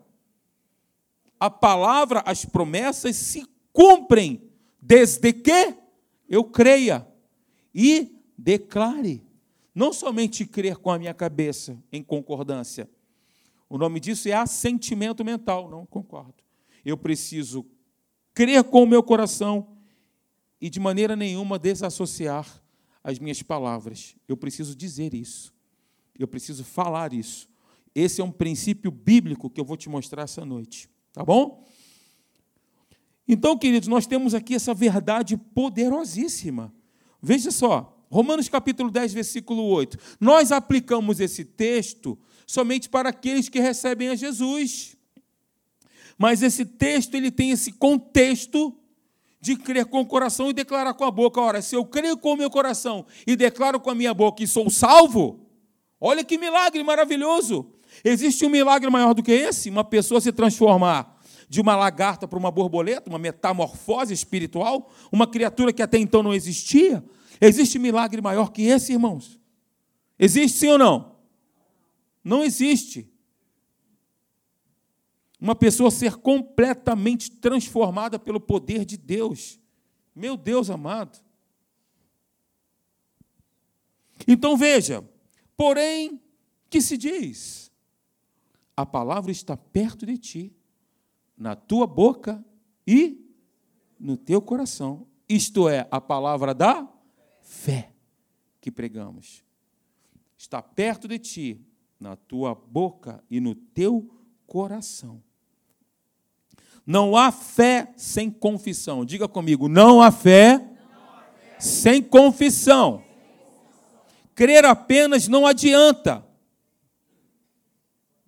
A 1.39 1.49
palavra, 1.49 2.23
as 2.27 2.45
promessas 2.45 3.17
se 3.17 3.47
cumprem, 3.73 4.43
desde 4.81 5.33
que 5.33 5.75
eu 6.29 6.45
creia 6.45 7.07
e 7.75 8.21
declare. 8.37 9.23
Não 9.75 9.93
somente 9.93 10.45
crer 10.45 10.77
com 10.77 10.91
a 10.91 10.99
minha 10.99 11.15
cabeça 11.15 11.81
em 11.93 12.03
concordância. 12.03 12.89
O 13.69 13.79
nome 13.79 14.01
disso 14.01 14.29
é 14.29 14.33
assentimento 14.33 15.25
mental. 15.25 15.71
Não 15.71 15.87
concordo. 15.87 16.35
Eu 16.85 16.97
preciso 16.97 17.67
crer 18.35 18.65
com 18.65 18.83
o 18.83 18.87
meu 18.87 19.03
coração 19.03 19.77
e 20.61 20.69
de 20.69 20.81
maneira 20.81 21.15
nenhuma 21.15 21.59
desassociar 21.59 22.63
as 23.03 23.19
minhas 23.19 23.43
palavras. 23.43 24.17
Eu 24.27 24.37
preciso 24.37 24.75
dizer 24.75 25.15
isso. 25.15 25.55
Eu 26.19 26.27
preciso 26.27 26.65
falar 26.65 27.13
isso. 27.13 27.49
Esse 27.95 28.21
é 28.21 28.25
um 28.25 28.33
princípio 28.33 28.91
bíblico 28.91 29.49
que 29.49 29.61
eu 29.61 29.65
vou 29.65 29.77
te 29.77 29.89
mostrar 29.89 30.23
essa 30.23 30.45
noite. 30.45 30.89
Tá 31.19 31.25
bom? 31.25 31.67
Então, 33.27 33.59
queridos, 33.59 33.89
nós 33.89 34.07
temos 34.07 34.35
aqui 34.35 34.55
essa 34.55 34.73
verdade 34.73 35.37
poderosíssima. 35.37 36.73
Veja 37.21 37.51
só, 37.51 38.07
Romanos 38.09 38.49
capítulo 38.49 38.89
10, 38.89 39.15
versículo 39.15 39.65
8. 39.65 39.99
Nós 40.21 40.53
aplicamos 40.53 41.19
esse 41.19 41.45
texto 41.45 42.17
somente 42.47 42.89
para 42.89 43.09
aqueles 43.09 43.49
que 43.49 43.59
recebem 43.59 44.11
a 44.11 44.15
Jesus. 44.15 44.97
Mas 46.17 46.41
esse 46.41 46.65
texto 46.65 47.17
ele 47.17 47.33
tem 47.33 47.51
esse 47.51 47.73
contexto 47.73 48.73
de 49.41 49.57
crer 49.57 49.87
com 49.87 50.03
o 50.03 50.07
coração 50.07 50.51
e 50.51 50.53
declarar 50.53 50.95
com 50.95 51.03
a 51.03 51.11
boca. 51.11 51.41
Ora, 51.41 51.61
se 51.61 51.75
eu 51.75 51.85
creio 51.85 52.17
com 52.17 52.35
o 52.35 52.37
meu 52.37 52.49
coração 52.49 53.05
e 53.27 53.35
declaro 53.35 53.81
com 53.81 53.91
a 53.91 53.95
minha 53.97 54.15
boca 54.15 54.45
e 54.45 54.47
sou 54.47 54.71
salvo, 54.71 55.51
olha 56.01 56.23
que 56.23 56.39
milagre 56.39 56.81
maravilhoso. 56.85 57.75
Existe 58.05 58.45
um 58.47 58.51
milagre 58.51 58.89
maior 58.91 59.15
do 59.15 59.23
que 59.23 59.33
esse? 59.33 59.71
Uma 59.71 59.85
pessoa 59.85 60.21
se 60.21 60.33
transformar 60.33 61.19
de 61.49 61.61
uma 61.61 61.75
lagarta 61.75 62.29
para 62.29 62.39
uma 62.39 62.51
borboleta, 62.51 63.09
uma 63.09 63.19
metamorfose 63.19 64.13
espiritual, 64.13 64.93
uma 65.11 65.27
criatura 65.27 65.73
que 65.73 65.83
até 65.83 65.99
então 65.99 66.23
não 66.23 66.35
existia. 66.35 67.03
Existe 67.41 67.79
milagre 67.79 68.21
maior 68.21 68.53
que 68.53 68.63
esse, 68.63 68.93
irmãos? 68.93 69.41
Existe 70.19 70.59
sim 70.59 70.69
ou 70.69 70.79
não? 70.79 71.17
Não 72.23 72.45
existe. 72.45 73.11
Uma 75.41 75.55
pessoa 75.55 75.91
ser 75.91 76.17
completamente 76.17 77.31
transformada 77.31 78.19
pelo 78.19 78.41
poder 78.41 78.85
de 78.85 78.97
Deus. 78.97 79.59
Meu 80.15 80.37
Deus 80.37 80.69
amado. 80.69 81.19
Então 84.27 84.57
veja, 84.57 85.09
porém, 85.57 86.21
que 86.69 86.81
se 86.81 86.97
diz? 86.97 87.71
A 88.79 88.87
palavra 88.87 89.33
está 89.33 89.57
perto 89.57 90.07
de 90.07 90.17
ti, 90.17 90.57
na 91.37 91.57
tua 91.57 91.85
boca 91.85 92.45
e 92.87 93.29
no 93.99 94.17
teu 94.17 94.41
coração. 94.41 95.05
Isto 95.29 95.69
é, 95.69 95.89
a 95.91 96.01
palavra 96.01 96.55
da 96.55 96.89
fé 97.43 97.91
que 98.61 98.71
pregamos. 98.71 99.43
Está 100.37 100.63
perto 100.63 101.09
de 101.09 101.19
ti, 101.19 101.61
na 101.99 102.15
tua 102.15 102.55
boca 102.55 103.21
e 103.29 103.41
no 103.41 103.53
teu 103.53 104.09
coração. 104.47 105.21
Não 106.87 107.17
há 107.17 107.33
fé 107.33 107.93
sem 107.97 108.31
confissão. 108.31 109.05
Diga 109.05 109.27
comigo, 109.27 109.67
não 109.69 110.01
há 110.01 110.13
fé, 110.13 110.65
sem 111.59 112.01
confissão. 112.01 113.03
Crer 114.37 114.65
apenas 114.65 115.27
não 115.27 115.49
adianta. 115.49 116.28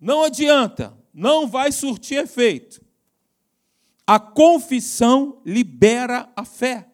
Não 0.01 0.23
adianta, 0.23 0.97
não 1.13 1.47
vai 1.47 1.71
surtir 1.71 2.17
efeito. 2.17 2.83
A 4.07 4.19
confissão 4.19 5.39
libera 5.45 6.27
a 6.35 6.43
fé. 6.43 6.91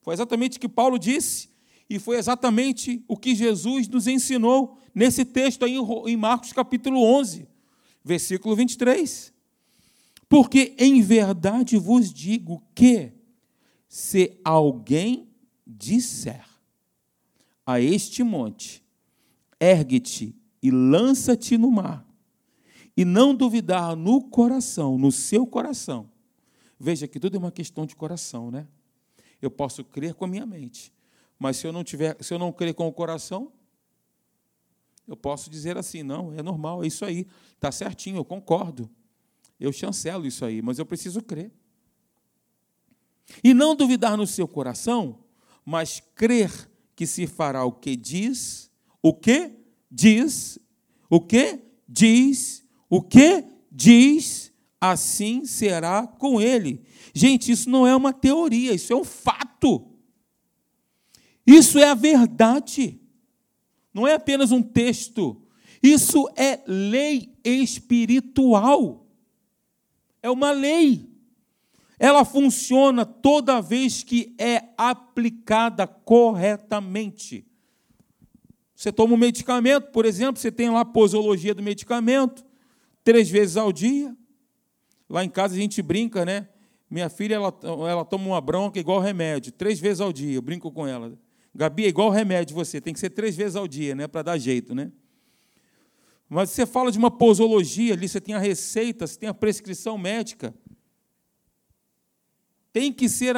Foi 0.00 0.14
exatamente 0.14 0.58
o 0.58 0.60
que 0.60 0.68
Paulo 0.68 0.96
disse 0.96 1.50
e 1.90 1.98
foi 1.98 2.18
exatamente 2.18 3.04
o 3.08 3.16
que 3.16 3.34
Jesus 3.34 3.88
nos 3.88 4.06
ensinou 4.06 4.78
nesse 4.94 5.24
texto 5.24 5.64
aí 5.64 5.76
em 6.06 6.16
Marcos 6.16 6.52
capítulo 6.52 7.02
11, 7.02 7.48
versículo 8.04 8.54
23. 8.54 9.34
Porque 10.28 10.72
em 10.78 11.02
verdade 11.02 11.76
vos 11.76 12.12
digo 12.12 12.62
que, 12.76 13.12
se 13.88 14.38
alguém 14.44 15.28
disser 15.66 16.44
a 17.66 17.80
este 17.80 18.22
monte, 18.22 18.84
ergue-te 19.58 20.34
e 20.62 20.70
lança-te 20.70 21.56
no 21.56 21.70
mar, 21.70 22.06
e 22.96 23.04
não 23.04 23.34
duvidar 23.34 23.94
no 23.94 24.22
coração, 24.22 24.96
no 24.96 25.12
seu 25.12 25.46
coração. 25.46 26.10
Veja 26.78 27.06
que 27.06 27.20
tudo 27.20 27.36
é 27.36 27.38
uma 27.38 27.52
questão 27.52 27.86
de 27.86 27.94
coração, 27.94 28.50
né? 28.50 28.66
Eu 29.40 29.50
posso 29.50 29.84
crer 29.84 30.14
com 30.14 30.24
a 30.24 30.28
minha 30.28 30.46
mente, 30.46 30.92
mas 31.38 31.56
se 31.58 31.66
eu 31.66 31.72
não 31.72 31.84
tiver, 31.84 32.16
se 32.22 32.32
eu 32.32 32.38
não 32.38 32.52
crer 32.52 32.74
com 32.74 32.86
o 32.86 32.92
coração, 32.92 33.52
eu 35.06 35.16
posso 35.16 35.48
dizer 35.48 35.76
assim, 35.76 36.02
não, 36.02 36.32
é 36.32 36.42
normal, 36.42 36.82
é 36.82 36.86
isso 36.86 37.04
aí, 37.04 37.26
está 37.54 37.70
certinho, 37.70 38.16
eu 38.16 38.24
concordo. 38.24 38.90
Eu 39.58 39.72
chancelo 39.72 40.26
isso 40.26 40.44
aí, 40.44 40.60
mas 40.60 40.78
eu 40.78 40.84
preciso 40.84 41.22
crer. 41.22 41.50
E 43.42 43.54
não 43.54 43.74
duvidar 43.74 44.16
no 44.16 44.26
seu 44.26 44.46
coração, 44.46 45.18
mas 45.64 46.00
crer 46.14 46.70
que 46.94 47.06
se 47.06 47.26
fará 47.26 47.64
o 47.64 47.72
que 47.72 47.96
diz, 47.96 48.70
o 49.02 49.14
que 49.14 49.52
diz, 49.96 50.58
o 51.08 51.18
que 51.18 51.58
diz, 51.88 52.62
o 52.88 53.00
que 53.00 53.44
diz, 53.72 54.52
assim 54.78 55.46
será 55.46 56.06
com 56.06 56.38
ele. 56.38 56.84
Gente, 57.14 57.50
isso 57.50 57.70
não 57.70 57.86
é 57.86 57.96
uma 57.96 58.12
teoria, 58.12 58.74
isso 58.74 58.92
é 58.92 58.96
um 58.96 59.04
fato. 59.04 59.90
Isso 61.46 61.78
é 61.78 61.88
a 61.88 61.94
verdade. 61.94 63.00
Não 63.94 64.06
é 64.06 64.14
apenas 64.14 64.52
um 64.52 64.62
texto. 64.62 65.42
Isso 65.82 66.28
é 66.36 66.60
lei 66.66 67.34
espiritual. 67.42 69.06
É 70.22 70.30
uma 70.30 70.50
lei. 70.50 71.08
Ela 71.98 72.24
funciona 72.24 73.06
toda 73.06 73.62
vez 73.62 74.02
que 74.02 74.34
é 74.38 74.74
aplicada 74.76 75.86
corretamente. 75.86 77.46
Você 78.76 78.92
toma 78.92 79.14
um 79.14 79.16
medicamento, 79.16 79.90
por 79.90 80.04
exemplo, 80.04 80.38
você 80.38 80.52
tem 80.52 80.68
lá 80.68 80.80
a 80.80 80.84
posologia 80.84 81.54
do 81.54 81.62
medicamento, 81.62 82.44
três 83.02 83.30
vezes 83.30 83.56
ao 83.56 83.72
dia. 83.72 84.14
Lá 85.08 85.24
em 85.24 85.30
casa 85.30 85.54
a 85.54 85.58
gente 85.58 85.80
brinca, 85.80 86.26
né? 86.26 86.46
Minha 86.90 87.08
filha, 87.08 87.36
ela, 87.36 87.58
ela 87.88 88.04
toma 88.04 88.26
uma 88.26 88.40
bronca 88.40 88.78
igual 88.78 89.00
remédio, 89.00 89.50
três 89.50 89.80
vezes 89.80 90.02
ao 90.02 90.12
dia, 90.12 90.34
eu 90.34 90.42
brinco 90.42 90.70
com 90.70 90.86
ela. 90.86 91.18
Gabi, 91.54 91.86
é 91.86 91.88
igual 91.88 92.10
remédio 92.10 92.54
você, 92.54 92.78
tem 92.78 92.92
que 92.92 93.00
ser 93.00 93.08
três 93.10 93.34
vezes 93.34 93.56
ao 93.56 93.66
dia, 93.66 93.94
né, 93.94 94.06
para 94.06 94.20
dar 94.20 94.38
jeito, 94.38 94.74
né? 94.74 94.92
Mas 96.28 96.50
você 96.50 96.66
fala 96.66 96.92
de 96.92 96.98
uma 96.98 97.10
posologia 97.10 97.94
ali, 97.94 98.06
você 98.06 98.20
tem 98.20 98.34
a 98.34 98.38
receita, 98.38 99.06
você 99.06 99.18
tem 99.18 99.28
a 99.28 99.34
prescrição 99.34 99.96
médica. 99.96 100.54
Tem 102.72 102.92
que 102.92 103.08
ser, 103.08 103.34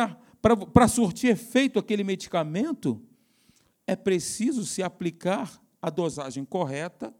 para 0.72 0.88
surtir 0.88 1.30
efeito 1.30 1.78
aquele 1.78 2.02
medicamento, 2.02 3.00
é 3.88 3.96
preciso 3.96 4.66
se 4.66 4.82
aplicar 4.82 5.58
a 5.80 5.88
dosagem 5.88 6.44
correta, 6.44 7.14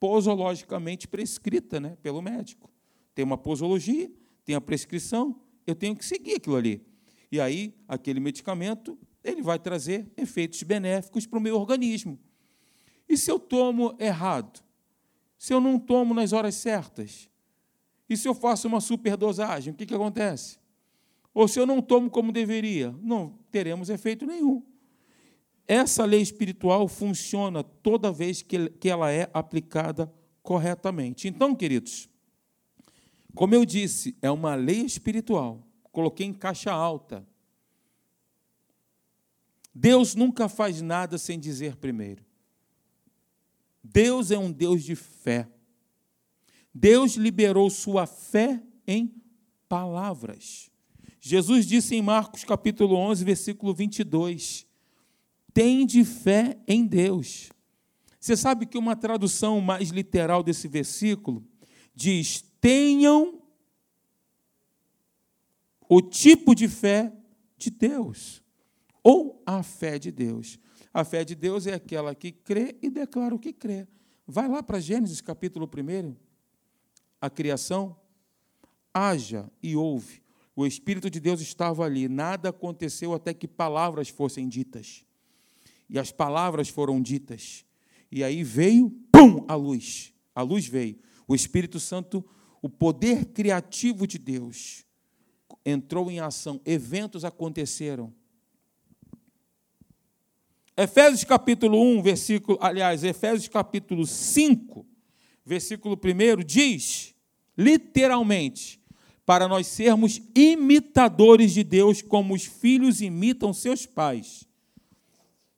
posologicamente 0.00 1.06
prescrita 1.06 1.78
né, 1.78 1.98
pelo 2.00 2.22
médico. 2.22 2.70
Tem 3.14 3.22
uma 3.22 3.36
posologia, 3.36 4.10
tem 4.42 4.54
a 4.54 4.60
prescrição, 4.60 5.38
eu 5.66 5.74
tenho 5.74 5.94
que 5.94 6.02
seguir 6.02 6.36
aquilo 6.36 6.56
ali. 6.56 6.82
E 7.30 7.38
aí, 7.38 7.74
aquele 7.86 8.20
medicamento, 8.20 8.98
ele 9.22 9.42
vai 9.42 9.58
trazer 9.58 10.10
efeitos 10.16 10.62
benéficos 10.62 11.26
para 11.26 11.38
o 11.38 11.42
meu 11.42 11.56
organismo. 11.56 12.18
E 13.06 13.18
se 13.18 13.30
eu 13.30 13.38
tomo 13.38 13.94
errado? 14.00 14.64
Se 15.36 15.52
eu 15.52 15.60
não 15.60 15.78
tomo 15.78 16.14
nas 16.14 16.32
horas 16.32 16.54
certas? 16.54 17.28
E 18.08 18.16
se 18.16 18.26
eu 18.26 18.34
faço 18.34 18.66
uma 18.66 18.80
superdosagem, 18.80 19.74
o 19.74 19.76
que, 19.76 19.84
que 19.84 19.94
acontece? 19.94 20.58
Ou 21.34 21.46
se 21.46 21.60
eu 21.60 21.66
não 21.66 21.82
tomo 21.82 22.08
como 22.08 22.32
deveria? 22.32 22.96
Não 23.02 23.38
teremos 23.50 23.90
efeito 23.90 24.24
nenhum. 24.24 24.62
Essa 25.66 26.04
lei 26.04 26.20
espiritual 26.20 26.86
funciona 26.88 27.62
toda 27.62 28.12
vez 28.12 28.42
que 28.42 28.88
ela 28.88 29.10
é 29.10 29.30
aplicada 29.32 30.12
corretamente. 30.42 31.26
Então, 31.26 31.54
queridos, 31.54 32.08
como 33.34 33.54
eu 33.54 33.64
disse, 33.64 34.16
é 34.20 34.30
uma 34.30 34.54
lei 34.54 34.82
espiritual. 34.82 35.66
Coloquei 35.90 36.26
em 36.26 36.32
caixa 36.34 36.70
alta. 36.70 37.26
Deus 39.74 40.14
nunca 40.14 40.48
faz 40.48 40.80
nada 40.82 41.18
sem 41.18 41.38
dizer 41.38 41.76
primeiro. 41.76 42.24
Deus 43.82 44.30
é 44.30 44.38
um 44.38 44.52
Deus 44.52 44.84
de 44.84 44.94
fé. 44.94 45.48
Deus 46.72 47.14
liberou 47.14 47.68
sua 47.70 48.06
fé 48.06 48.62
em 48.86 49.14
palavras. 49.68 50.70
Jesus 51.20 51.66
disse 51.66 51.94
em 51.96 52.02
Marcos 52.02 52.44
capítulo 52.44 52.96
11, 52.96 53.24
versículo 53.24 53.74
22: 53.74 54.66
Tende 55.54 56.04
fé 56.04 56.58
em 56.66 56.84
Deus. 56.84 57.50
Você 58.18 58.36
sabe 58.36 58.66
que 58.66 58.76
uma 58.76 58.96
tradução 58.96 59.60
mais 59.60 59.90
literal 59.90 60.42
desse 60.42 60.66
versículo 60.66 61.46
diz: 61.94 62.44
tenham 62.60 63.40
o 65.88 66.02
tipo 66.02 66.54
de 66.54 66.66
fé 66.66 67.12
de 67.56 67.70
Deus, 67.70 68.42
ou 69.02 69.42
a 69.46 69.62
fé 69.62 69.98
de 69.98 70.10
Deus. 70.10 70.58
A 70.92 71.04
fé 71.04 71.24
de 71.24 71.34
Deus 71.34 71.66
é 71.66 71.74
aquela 71.74 72.14
que 72.14 72.32
crê 72.32 72.76
e 72.82 72.90
declara 72.90 73.34
o 73.34 73.38
que 73.38 73.52
crê. 73.52 73.86
Vai 74.26 74.48
lá 74.48 74.62
para 74.62 74.80
Gênesis 74.80 75.20
capítulo 75.20 75.68
1, 75.68 76.16
a 77.20 77.30
criação, 77.30 77.96
haja 78.92 79.50
e 79.62 79.76
ouve. 79.76 80.22
O 80.56 80.66
Espírito 80.66 81.10
de 81.10 81.20
Deus 81.20 81.40
estava 81.40 81.84
ali, 81.84 82.08
nada 82.08 82.48
aconteceu 82.48 83.12
até 83.12 83.34
que 83.34 83.46
palavras 83.46 84.08
fossem 84.08 84.48
ditas. 84.48 85.04
E 85.88 85.98
as 85.98 86.10
palavras 86.10 86.68
foram 86.68 87.00
ditas. 87.00 87.64
E 88.10 88.22
aí 88.22 88.42
veio, 88.42 88.90
pum, 89.10 89.44
a 89.48 89.54
luz. 89.54 90.12
A 90.34 90.42
luz 90.42 90.66
veio. 90.66 90.98
O 91.26 91.34
Espírito 91.34 91.80
Santo, 91.80 92.24
o 92.62 92.68
poder 92.68 93.26
criativo 93.26 94.06
de 94.06 94.18
Deus, 94.18 94.84
entrou 95.64 96.10
em 96.10 96.20
ação. 96.20 96.60
Eventos 96.64 97.24
aconteceram. 97.24 98.12
Efésios 100.76 101.22
capítulo 101.22 101.80
1, 101.80 102.02
versículo, 102.02 102.58
aliás, 102.60 103.04
Efésios 103.04 103.46
capítulo 103.46 104.04
5, 104.06 104.84
versículo 105.46 105.96
1 105.96 106.44
diz, 106.44 107.14
literalmente, 107.56 108.80
para 109.24 109.46
nós 109.46 109.68
sermos 109.68 110.20
imitadores 110.34 111.52
de 111.52 111.62
Deus, 111.62 112.02
como 112.02 112.34
os 112.34 112.44
filhos 112.44 113.00
imitam 113.00 113.52
seus 113.52 113.86
pais. 113.86 114.46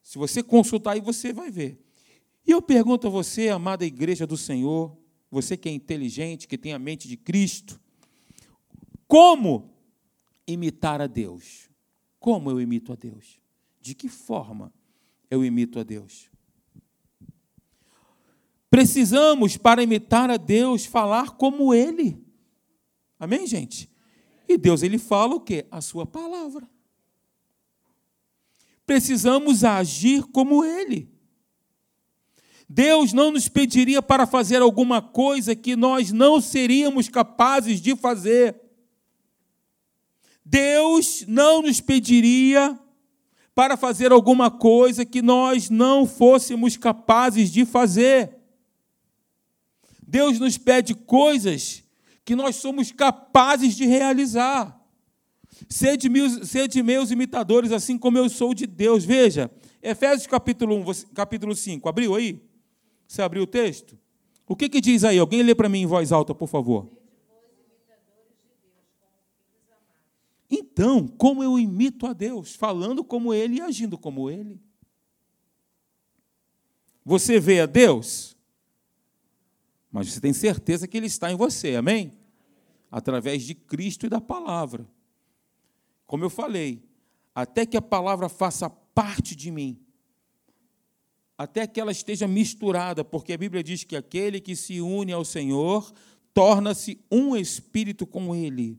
Se 0.06 0.18
você 0.18 0.40
consultar 0.40 0.92
aí, 0.92 1.00
você 1.00 1.32
vai 1.32 1.50
ver. 1.50 1.84
E 2.46 2.52
eu 2.52 2.62
pergunto 2.62 3.08
a 3.08 3.10
você, 3.10 3.48
amada 3.48 3.84
igreja 3.84 4.24
do 4.24 4.36
Senhor, 4.36 4.96
você 5.28 5.56
que 5.56 5.68
é 5.68 5.72
inteligente, 5.72 6.46
que 6.46 6.56
tem 6.56 6.72
a 6.72 6.78
mente 6.78 7.08
de 7.08 7.16
Cristo, 7.16 7.80
como 9.08 9.74
imitar 10.46 11.00
a 11.00 11.08
Deus? 11.08 11.68
Como 12.20 12.48
eu 12.48 12.60
imito 12.60 12.92
a 12.92 12.94
Deus? 12.94 13.40
De 13.80 13.96
que 13.96 14.08
forma 14.08 14.72
eu 15.28 15.44
imito 15.44 15.80
a 15.80 15.82
Deus? 15.82 16.30
Precisamos, 18.70 19.56
para 19.56 19.82
imitar 19.82 20.30
a 20.30 20.36
Deus, 20.36 20.86
falar 20.86 21.30
como 21.30 21.74
Ele. 21.74 22.24
Amém, 23.18 23.44
gente? 23.44 23.90
E 24.48 24.56
Deus, 24.56 24.84
Ele 24.84 24.98
fala 24.98 25.34
o 25.34 25.40
quê? 25.40 25.66
A 25.68 25.80
Sua 25.80 26.06
palavra. 26.06 26.75
Precisamos 28.86 29.64
agir 29.64 30.22
como 30.32 30.64
Ele. 30.64 31.10
Deus 32.68 33.12
não 33.12 33.30
nos 33.32 33.48
pediria 33.48 34.00
para 34.00 34.26
fazer 34.26 34.62
alguma 34.62 35.02
coisa 35.02 35.54
que 35.54 35.76
nós 35.76 36.10
não 36.12 36.40
seríamos 36.40 37.08
capazes 37.08 37.80
de 37.80 37.94
fazer. 37.94 38.60
Deus 40.44 41.24
não 41.26 41.62
nos 41.62 41.80
pediria 41.80 42.78
para 43.54 43.76
fazer 43.76 44.12
alguma 44.12 44.50
coisa 44.50 45.04
que 45.04 45.22
nós 45.22 45.70
não 45.70 46.06
fôssemos 46.06 46.76
capazes 46.76 47.50
de 47.50 47.64
fazer. 47.64 48.36
Deus 50.06 50.38
nos 50.38 50.58
pede 50.58 50.94
coisas 50.94 51.82
que 52.24 52.36
nós 52.36 52.56
somos 52.56 52.92
capazes 52.92 53.74
de 53.74 53.86
realizar. 53.86 54.75
Sede 55.68 56.08
meus, 56.08 56.48
sede 56.48 56.82
meus 56.82 57.10
imitadores, 57.10 57.72
assim 57.72 57.96
como 57.96 58.18
eu 58.18 58.28
sou 58.28 58.52
de 58.52 58.66
Deus. 58.66 59.04
Veja, 59.04 59.50
Efésios 59.82 60.26
capítulo 60.26 60.76
1, 60.76 60.84
capítulo 61.14 61.54
5. 61.54 61.88
Abriu 61.88 62.14
aí? 62.14 62.42
Você 63.06 63.22
abriu 63.22 63.44
o 63.44 63.46
texto? 63.46 63.98
O 64.46 64.54
que, 64.54 64.68
que 64.68 64.80
diz 64.80 65.02
aí? 65.02 65.18
Alguém 65.18 65.42
lê 65.42 65.54
para 65.54 65.68
mim 65.68 65.80
em 65.80 65.86
voz 65.86 66.12
alta, 66.12 66.34
por 66.34 66.48
favor. 66.48 66.90
Então, 70.50 71.08
como 71.08 71.42
eu 71.42 71.58
imito 71.58 72.06
a 72.06 72.12
Deus? 72.12 72.54
Falando 72.54 73.02
como 73.02 73.34
Ele 73.34 73.56
e 73.56 73.60
agindo 73.60 73.98
como 73.98 74.30
Ele. 74.30 74.60
Você 77.04 77.38
vê 77.40 77.60
a 77.60 77.66
Deus, 77.66 78.36
mas 79.90 80.12
você 80.12 80.20
tem 80.20 80.32
certeza 80.32 80.86
que 80.86 80.96
Ele 80.96 81.06
está 81.06 81.30
em 81.30 81.36
você, 81.36 81.76
amém? 81.76 82.12
Através 82.90 83.42
de 83.42 83.54
Cristo 83.54 84.06
e 84.06 84.08
da 84.08 84.20
palavra. 84.20 84.86
Como 86.06 86.24
eu 86.24 86.30
falei, 86.30 86.82
até 87.34 87.66
que 87.66 87.76
a 87.76 87.82
palavra 87.82 88.28
faça 88.28 88.70
parte 88.70 89.34
de 89.34 89.50
mim, 89.50 89.78
até 91.36 91.66
que 91.66 91.80
ela 91.80 91.92
esteja 91.92 92.26
misturada, 92.26 93.04
porque 93.04 93.32
a 93.32 93.38
Bíblia 93.38 93.62
diz 93.62 93.84
que 93.84 93.96
aquele 93.96 94.40
que 94.40 94.56
se 94.56 94.80
une 94.80 95.12
ao 95.12 95.24
Senhor 95.24 95.92
torna-se 96.32 96.98
um 97.10 97.36
espírito 97.36 98.06
com 98.06 98.34
Ele. 98.34 98.78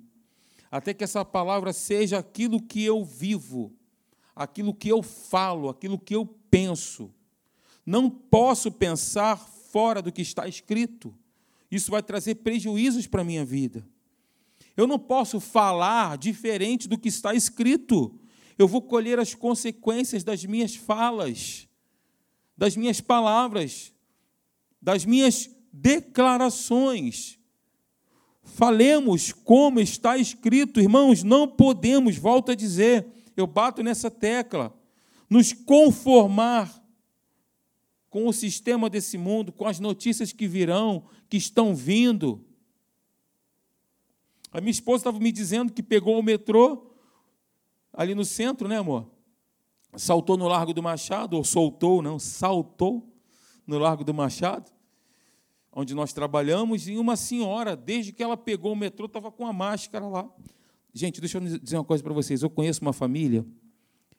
Até 0.72 0.94
que 0.94 1.04
essa 1.04 1.24
palavra 1.24 1.72
seja 1.72 2.18
aquilo 2.18 2.62
que 2.62 2.84
eu 2.84 3.04
vivo, 3.06 3.74
aquilo 4.36 4.74
que 4.74 4.90
eu 4.90 5.04
falo, 5.04 5.70
aquilo 5.70 6.00
que 6.00 6.16
eu 6.16 6.26
penso. 6.50 7.14
Não 7.86 8.10
posso 8.10 8.72
pensar 8.72 9.38
fora 9.38 10.02
do 10.02 10.12
que 10.12 10.22
está 10.22 10.48
escrito. 10.48 11.16
Isso 11.70 11.92
vai 11.92 12.02
trazer 12.02 12.36
prejuízos 12.36 13.08
para 13.08 13.22
a 13.22 13.26
minha 13.26 13.46
vida. 13.46 13.88
Eu 14.78 14.88
não 14.88 15.00
posso 15.00 15.40
falar 15.40 16.18
diferente 16.18 16.88
do 16.88 16.98
que 16.98 17.10
está 17.10 17.34
escrito. 17.34 18.18
Eu 18.58 18.68
vou 18.68 18.82
colher 18.82 19.20
as 19.20 19.36
consequências 19.36 20.24
das 20.24 20.46
minhas 20.46 20.76
falas 20.76 21.68
das 22.58 22.76
minhas 22.76 23.00
palavras, 23.00 23.94
das 24.82 25.06
minhas 25.06 25.50
declarações. 25.72 27.38
Falemos 28.42 29.32
como 29.32 29.80
está 29.80 30.18
escrito, 30.18 30.82
irmãos, 30.82 31.22
não 31.22 31.48
podemos, 31.48 32.18
volto 32.18 32.52
a 32.52 32.56
dizer, 32.56 33.06
eu 33.36 33.46
bato 33.46 33.84
nessa 33.84 34.10
tecla, 34.10 34.76
nos 35.30 35.54
conformar 35.54 36.84
com 38.10 38.28
o 38.28 38.34
sistema 38.34 38.90
desse 38.90 39.18
mundo, 39.18 39.52
com 39.52 39.68
as 39.68 39.80
notícias 39.80 40.32
que 40.32 40.48
virão, 40.48 41.06
que 41.30 41.38
estão 41.38 41.76
vindo. 41.76 42.44
A 44.58 44.60
minha 44.60 44.72
esposa 44.72 45.02
estava 45.02 45.20
me 45.20 45.32
dizendo 45.32 45.72
que 45.72 45.84
pegou 45.84 46.18
o 46.18 46.24
metrô 46.24 46.90
ali 47.94 48.16
no 48.16 48.26
centro, 48.26 48.68
né, 48.68 48.80
amor? 48.80 49.08
saltou 49.96 50.36
no 50.36 50.48
Largo 50.48 50.74
do 50.74 50.82
Machado, 50.82 51.38
ou 51.38 51.44
soltou, 51.44 52.02
não, 52.02 52.18
saltou 52.18 53.08
no 53.68 53.78
Largo 53.78 54.04
do 54.04 54.16
Machado, 54.16 54.72
onde 55.72 55.94
nós 55.94 56.12
trabalhamos, 56.12 56.88
e 56.88 56.98
uma 56.98 57.16
senhora, 57.16 57.76
desde 57.76 58.12
que 58.12 58.24
ela 58.24 58.36
pegou 58.36 58.74
o 58.74 58.76
metrô, 58.76 59.06
estava 59.06 59.32
com 59.32 59.46
a 59.46 59.54
máscara 59.54 60.08
lá. 60.08 60.28
Gente, 60.92 61.22
deixa 61.22 61.38
eu 61.38 61.60
dizer 61.60 61.78
uma 61.78 61.84
coisa 61.84 62.04
para 62.04 62.14
vocês. 62.14 62.42
Eu 62.42 62.50
conheço 62.50 62.82
uma 62.82 62.94
família, 62.94 63.46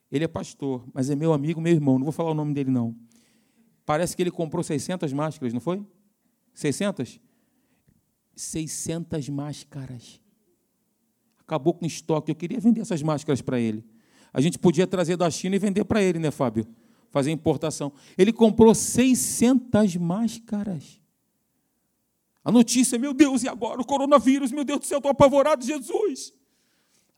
ele 0.09 0.23
é 0.23 0.29
pastor, 0.29 0.87
mas 0.95 1.11
é 1.11 1.17
meu 1.17 1.33
amigo, 1.33 1.61
meu 1.61 1.73
irmão, 1.73 1.99
não 1.99 2.05
vou 2.05 2.13
falar 2.13 2.31
o 2.31 2.35
nome 2.35 2.55
dele, 2.55 2.71
não. 2.71 2.95
Parece 3.85 4.15
que 4.15 4.23
ele 4.23 4.31
comprou 4.31 4.63
600 4.63 5.13
máscaras, 5.13 5.53
não 5.53 5.61
foi? 5.61 5.85
600? 6.55 7.19
600 8.37 9.29
máscaras. 9.31 10.28
Acabou 11.49 11.73
com 11.73 11.87
estoque. 11.87 12.31
Eu 12.31 12.35
queria 12.35 12.61
vender 12.61 12.83
essas 12.83 13.03
máscaras 13.03 13.41
para 13.41 13.59
ele. 13.59 13.83
A 14.35 14.39
gente 14.39 14.59
podia 14.59 14.87
trazer 14.87 15.17
da 15.17 15.31
China 15.31 15.57
e 15.57 15.59
vender 15.59 15.83
para 15.87 16.03
ele, 16.03 16.19
né, 16.19 16.31
Fábio? 16.31 16.67
Fazer 17.09 17.31
importação. 17.31 17.91
Ele 18.19 18.35
comprou 18.35 18.75
600 18.75 19.97
máscaras. 19.97 21.01
A 22.45 22.53
notícia, 22.53 22.99
meu 22.99 23.15
Deus, 23.15 23.45
e 23.45 23.49
agora? 23.49 23.81
O 23.81 23.85
coronavírus, 23.87 24.53
meu 24.53 24.63
Deus 24.63 24.81
do 24.81 24.85
céu, 24.85 24.99
estou 24.99 25.11
apavorado, 25.11 25.65
Jesus. 25.65 26.35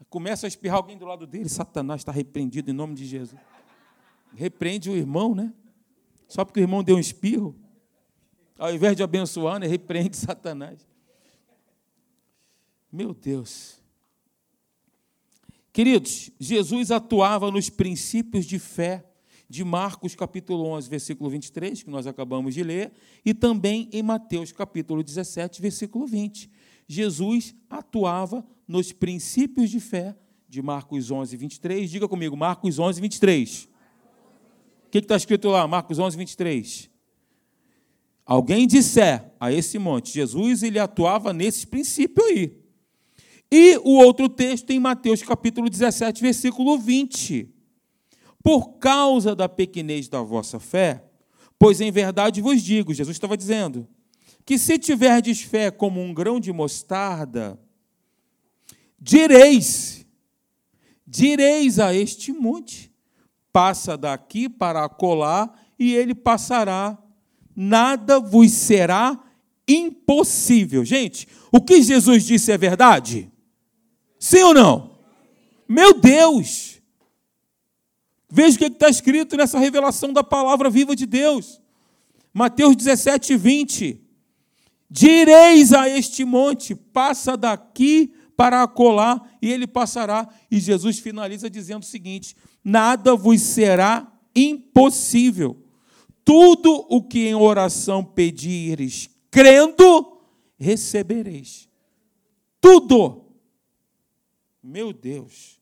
Começa 0.09 0.47
a 0.47 0.49
espirrar 0.49 0.77
alguém 0.77 0.97
do 0.97 1.05
lado 1.05 1.27
dele, 1.27 1.49
Satanás 1.49 2.03
está 2.03 2.13
repreendido 2.13 2.71
em 2.71 2.73
nome 2.73 2.95
de 2.95 3.05
Jesus. 3.05 3.41
Repreende 4.33 4.89
o 4.89 4.97
irmão, 4.97 5.35
né? 5.35 5.53
Só 6.29 6.45
porque 6.45 6.61
o 6.61 6.63
irmão 6.63 6.85
deu 6.85 6.95
um 6.95 7.01
espirro. 7.01 7.57
Ao 8.57 8.73
invés 8.73 8.97
de 8.97 9.03
abençoar, 9.03 9.59
né? 9.59 9.67
repreende 9.67 10.17
Satanás. 10.17 10.89
Meu 12.93 13.13
Deus. 13.13 13.80
Queridos, 15.73 16.31
Jesus 16.39 16.91
atuava 16.91 17.51
nos 17.51 17.71
princípios 17.71 18.45
de 18.45 18.59
fé 18.59 19.05
de 19.49 19.65
Marcos 19.65 20.15
capítulo 20.15 20.65
11, 20.65 20.89
versículo 20.89 21.31
23, 21.31 21.83
que 21.83 21.91
nós 21.91 22.07
acabamos 22.07 22.55
de 22.55 22.63
ler, 22.63 22.93
e 23.25 23.33
também 23.33 23.89
em 23.93 24.03
Mateus 24.03 24.53
capítulo 24.53 25.03
17, 25.03 25.61
versículo 25.63 26.07
20. 26.07 26.51
Jesus 26.87 27.55
atuava 27.69 28.45
nos 28.67 28.93
princípios 28.93 29.71
de 29.71 29.79
fé 29.79 30.17
de 30.49 30.61
Marcos 30.61 31.11
11, 31.11 31.37
23. 31.37 31.89
Diga 31.89 32.09
comigo, 32.09 32.37
Marcos 32.37 32.79
11, 32.79 33.01
23. 33.01 33.65
O 34.87 34.91
que 34.91 34.99
está 34.99 35.17
escrito 35.17 35.49
lá? 35.49 35.67
Marcos 35.69 36.01
11, 36.01 36.17
23. 36.17 36.91
alguém 38.27 38.67
disser 38.67 39.33
a 39.39 39.53
esse 39.53 39.79
monte, 39.79 40.13
Jesus 40.13 40.65
ele 40.65 40.81
atuava 40.81 41.33
nesse 41.33 41.67
princípio 41.67 42.25
aí. 42.25 42.60
E 43.53 43.79
o 43.79 43.97
outro 43.97 44.29
texto 44.29 44.71
em 44.71 44.79
Mateus 44.79 45.23
capítulo 45.23 45.69
17, 45.69 46.23
versículo 46.23 46.79
20. 46.79 47.49
Por 48.43 48.79
causa 48.79 49.35
da 49.35 49.49
pequenez 49.49 50.09
da 50.09 50.23
vossa 50.23 50.61
fé, 50.61 51.05
pois 51.59 51.81
em 51.81 51.91
verdade 51.91 52.41
vos 52.41 52.63
digo, 52.63 52.95
Jesus 52.95 53.17
estava 53.17 53.37
dizendo, 53.37 53.89
que 54.47 54.57
se 54.57 54.79
tiverdes 54.79 55.43
fé 55.43 55.71
como 55.71 56.01
um 56.01 56.15
grão 56.15 56.41
de 56.41 56.53
mostarda, 56.53 57.59
direis, 58.99 60.07
direis 61.07 61.79
a 61.79 61.95
este 61.95 62.33
monte, 62.33 62.91
passa 63.53 63.97
daqui 63.97 64.49
para 64.49 64.85
acolá, 64.85 65.53
e 65.79 65.95
ele 65.95 66.15
passará, 66.15 66.97
nada 67.55 68.21
vos 68.21 68.51
será 68.53 69.19
impossível. 69.67 70.85
Gente, 70.85 71.27
o 71.53 71.61
que 71.61 71.83
Jesus 71.83 72.25
disse 72.25 72.53
é 72.53 72.59
verdade? 72.59 73.30
Sim 74.21 74.43
ou 74.43 74.55
não? 74.55 74.99
Meu 75.67 75.95
Deus! 75.95 76.79
Veja 78.31 78.55
o 78.55 78.59
que 78.59 78.67
está 78.67 78.89
escrito 78.89 79.35
nessa 79.37 79.59
revelação 79.59 80.13
da 80.13 80.23
palavra 80.23 80.69
viva 80.69 80.95
de 80.95 81.07
Deus. 81.07 81.61
Mateus 82.33 82.77
17, 82.77 83.35
20. 83.37 84.01
Direis 84.89 85.73
a 85.73 85.89
este 85.89 86.25
monte, 86.25 86.75
passa 86.75 87.37
daqui 87.37 88.13
para 88.37 88.63
acolá, 88.63 89.21
e 89.41 89.51
ele 89.51 89.67
passará. 89.67 90.29
E 90.51 90.61
Jesus 90.61 90.99
finaliza 90.99 91.49
dizendo 91.49 91.83
o 91.83 91.87
seguinte: 91.87 92.37
nada 92.63 93.17
vos 93.17 93.41
será 93.41 94.13
impossível. 94.37 95.57
Tudo 96.25 96.87
o 96.89 97.03
que 97.03 97.27
em 97.27 97.35
oração 97.35 98.05
pedires, 98.05 99.09
crendo, 99.31 100.21
recebereis. 100.59 101.69
Tudo. 102.61 103.30
Meu 104.63 104.93
Deus. 104.93 105.61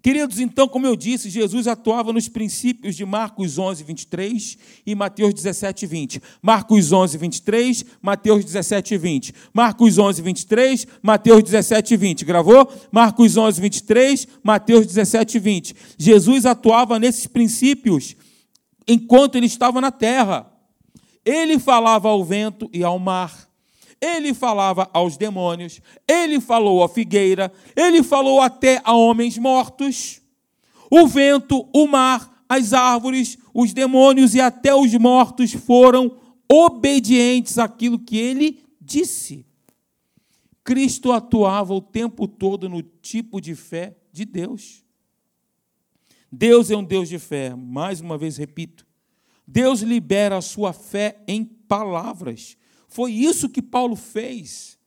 Queridos, 0.00 0.38
então, 0.38 0.68
como 0.68 0.86
eu 0.86 0.94
disse, 0.94 1.28
Jesus 1.28 1.66
atuava 1.66 2.12
nos 2.12 2.28
princípios 2.28 2.94
de 2.94 3.04
Marcos 3.04 3.58
11, 3.58 3.82
23 3.82 4.58
e 4.86 4.94
Mateus 4.94 5.34
17, 5.34 5.86
20. 5.86 6.22
Marcos 6.40 6.92
11, 6.92 7.18
23, 7.18 7.84
Mateus 8.00 8.44
17, 8.44 8.96
20. 8.96 9.34
Marcos 9.52 9.98
11, 9.98 10.22
23, 10.22 10.86
Mateus 11.02 11.42
17, 11.42 11.96
20. 11.96 12.24
Gravou? 12.24 12.72
Marcos 12.92 13.36
11, 13.36 13.60
23, 13.60 14.28
Mateus 14.42 14.86
17, 14.86 15.38
20. 15.38 15.76
Jesus 15.98 16.46
atuava 16.46 16.98
nesses 16.98 17.26
princípios 17.26 18.14
enquanto 18.86 19.34
ele 19.34 19.46
estava 19.46 19.80
na 19.80 19.90
terra. 19.90 20.50
Ele 21.24 21.58
falava 21.58 22.08
ao 22.08 22.24
vento 22.24 22.70
e 22.72 22.84
ao 22.84 22.98
mar 22.98 23.47
ele 24.00 24.32
falava 24.32 24.88
aos 24.92 25.16
demônios, 25.16 25.80
ele 26.06 26.40
falou 26.40 26.82
à 26.82 26.88
figueira, 26.88 27.52
ele 27.74 28.02
falou 28.02 28.40
até 28.40 28.80
a 28.84 28.94
homens 28.94 29.36
mortos. 29.38 30.20
O 30.90 31.06
vento, 31.06 31.68
o 31.74 31.86
mar, 31.86 32.44
as 32.48 32.72
árvores, 32.72 33.36
os 33.52 33.72
demônios 33.72 34.34
e 34.34 34.40
até 34.40 34.74
os 34.74 34.92
mortos 34.94 35.52
foram 35.52 36.16
obedientes 36.50 37.58
àquilo 37.58 37.98
que 37.98 38.16
ele 38.16 38.62
disse. 38.80 39.44
Cristo 40.64 41.12
atuava 41.12 41.74
o 41.74 41.80
tempo 41.80 42.28
todo 42.28 42.68
no 42.68 42.82
tipo 42.82 43.40
de 43.40 43.54
fé 43.54 43.96
de 44.12 44.24
Deus. 44.24 44.84
Deus 46.30 46.70
é 46.70 46.76
um 46.76 46.84
Deus 46.84 47.08
de 47.08 47.18
fé, 47.18 47.54
mais 47.54 48.00
uma 48.00 48.18
vez 48.18 48.36
repito. 48.36 48.86
Deus 49.46 49.80
libera 49.80 50.36
a 50.36 50.42
sua 50.42 50.74
fé 50.74 51.22
em 51.26 51.42
palavras. 51.42 52.57
Foi 52.88 53.12
isso 53.12 53.48
que 53.48 53.62
Paulo 53.62 53.94
fez. 53.94 54.78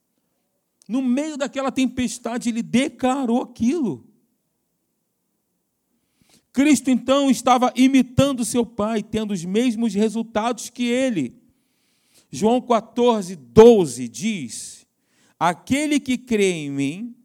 No 0.87 1.01
meio 1.01 1.37
daquela 1.37 1.71
tempestade, 1.71 2.49
ele 2.49 2.61
declarou 2.61 3.41
aquilo. 3.41 4.05
Cristo 6.51 6.89
então 6.89 7.31
estava 7.31 7.71
imitando 7.75 8.43
seu 8.43 8.65
Pai, 8.65 9.01
tendo 9.01 9.31
os 9.31 9.45
mesmos 9.45 9.93
resultados 9.93 10.69
que 10.69 10.83
ele. 10.83 11.41
João 12.29 12.61
14, 12.61 13.35
12 13.35 14.07
diz: 14.09 14.85
Aquele 15.39 15.99
que 15.99 16.17
crê 16.17 16.51
em 16.51 16.69
mim 16.69 17.15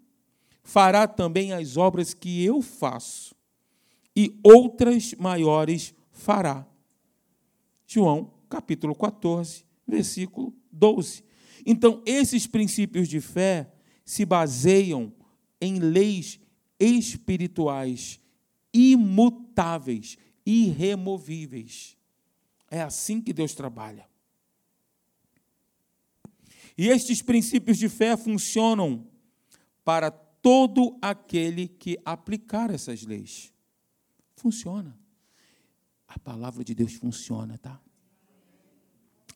fará 0.63 1.09
também 1.09 1.53
as 1.53 1.77
obras 1.77 2.15
que 2.15 2.45
eu 2.45 2.63
faço, 2.63 3.35
e 4.15 4.39
outras 4.45 5.13
maiores 5.15 5.93
fará. 6.13 6.67
João 7.87 8.33
capítulo 8.49 8.95
14, 8.95 9.66
versículo 9.87 10.55
12. 10.73 11.25
Então, 11.65 12.03
esses 12.07 12.47
princípios 12.47 13.09
de 13.09 13.21
fé 13.21 13.73
se 14.05 14.25
baseiam 14.25 15.13
em 15.61 15.79
leis 15.79 16.39
espirituais 16.79 18.21
imutáveis, 18.73 20.19
irremovíveis. 20.45 21.97
É 22.71 22.83
assim 22.83 23.21
que 23.21 23.33
Deus 23.33 23.55
trabalha. 23.55 24.09
E 26.77 26.89
estes 26.89 27.23
princípios 27.23 27.79
de 27.79 27.89
fé 27.89 28.17
funcionam 28.17 29.07
para 29.83 30.11
todo 30.11 30.99
aquele 31.01 31.69
que 31.69 31.99
aplicar 32.05 32.71
essas 32.71 33.03
leis. 33.03 33.53
Funciona. 34.35 34.99
A 36.07 36.19
palavra 36.19 36.63
de 36.63 36.75
Deus 36.75 36.95
funciona, 36.95 37.57
tá? 37.57 37.81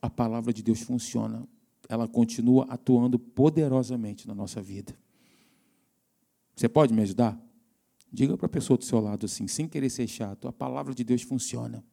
A 0.00 0.08
palavra 0.08 0.52
de 0.52 0.62
Deus 0.62 0.80
funciona, 0.80 1.46
ela 1.88 2.06
continua 2.06 2.66
atuando 2.68 3.18
poderosamente 3.18 4.26
na 4.26 4.34
nossa 4.34 4.62
vida. 4.62 4.96
Você 6.54 6.68
pode 6.68 6.92
me 6.92 7.02
ajudar? 7.02 7.40
Diga 8.12 8.36
para 8.36 8.46
a 8.46 8.50
pessoa 8.50 8.76
do 8.76 8.84
seu 8.84 9.00
lado 9.00 9.26
assim, 9.26 9.46
sem 9.46 9.68
querer 9.68 9.90
ser 9.90 10.06
chato, 10.06 10.48
a 10.48 10.52
palavra 10.52 10.94
de 10.94 11.04
Deus 11.04 11.22
funciona. 11.22 11.84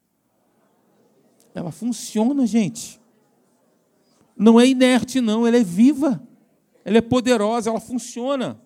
Ela 1.54 1.72
funciona, 1.72 2.46
gente. 2.46 3.00
Não 4.36 4.60
é 4.60 4.67
inerte, 4.67 5.20
não, 5.20 5.48
ela 5.48 5.58
é 5.58 5.63
viva. 5.63 6.22
Ela 6.86 7.00
é 7.00 7.02
poderosa, 7.02 7.70
ela 7.70 7.80
funciona. 7.80 8.62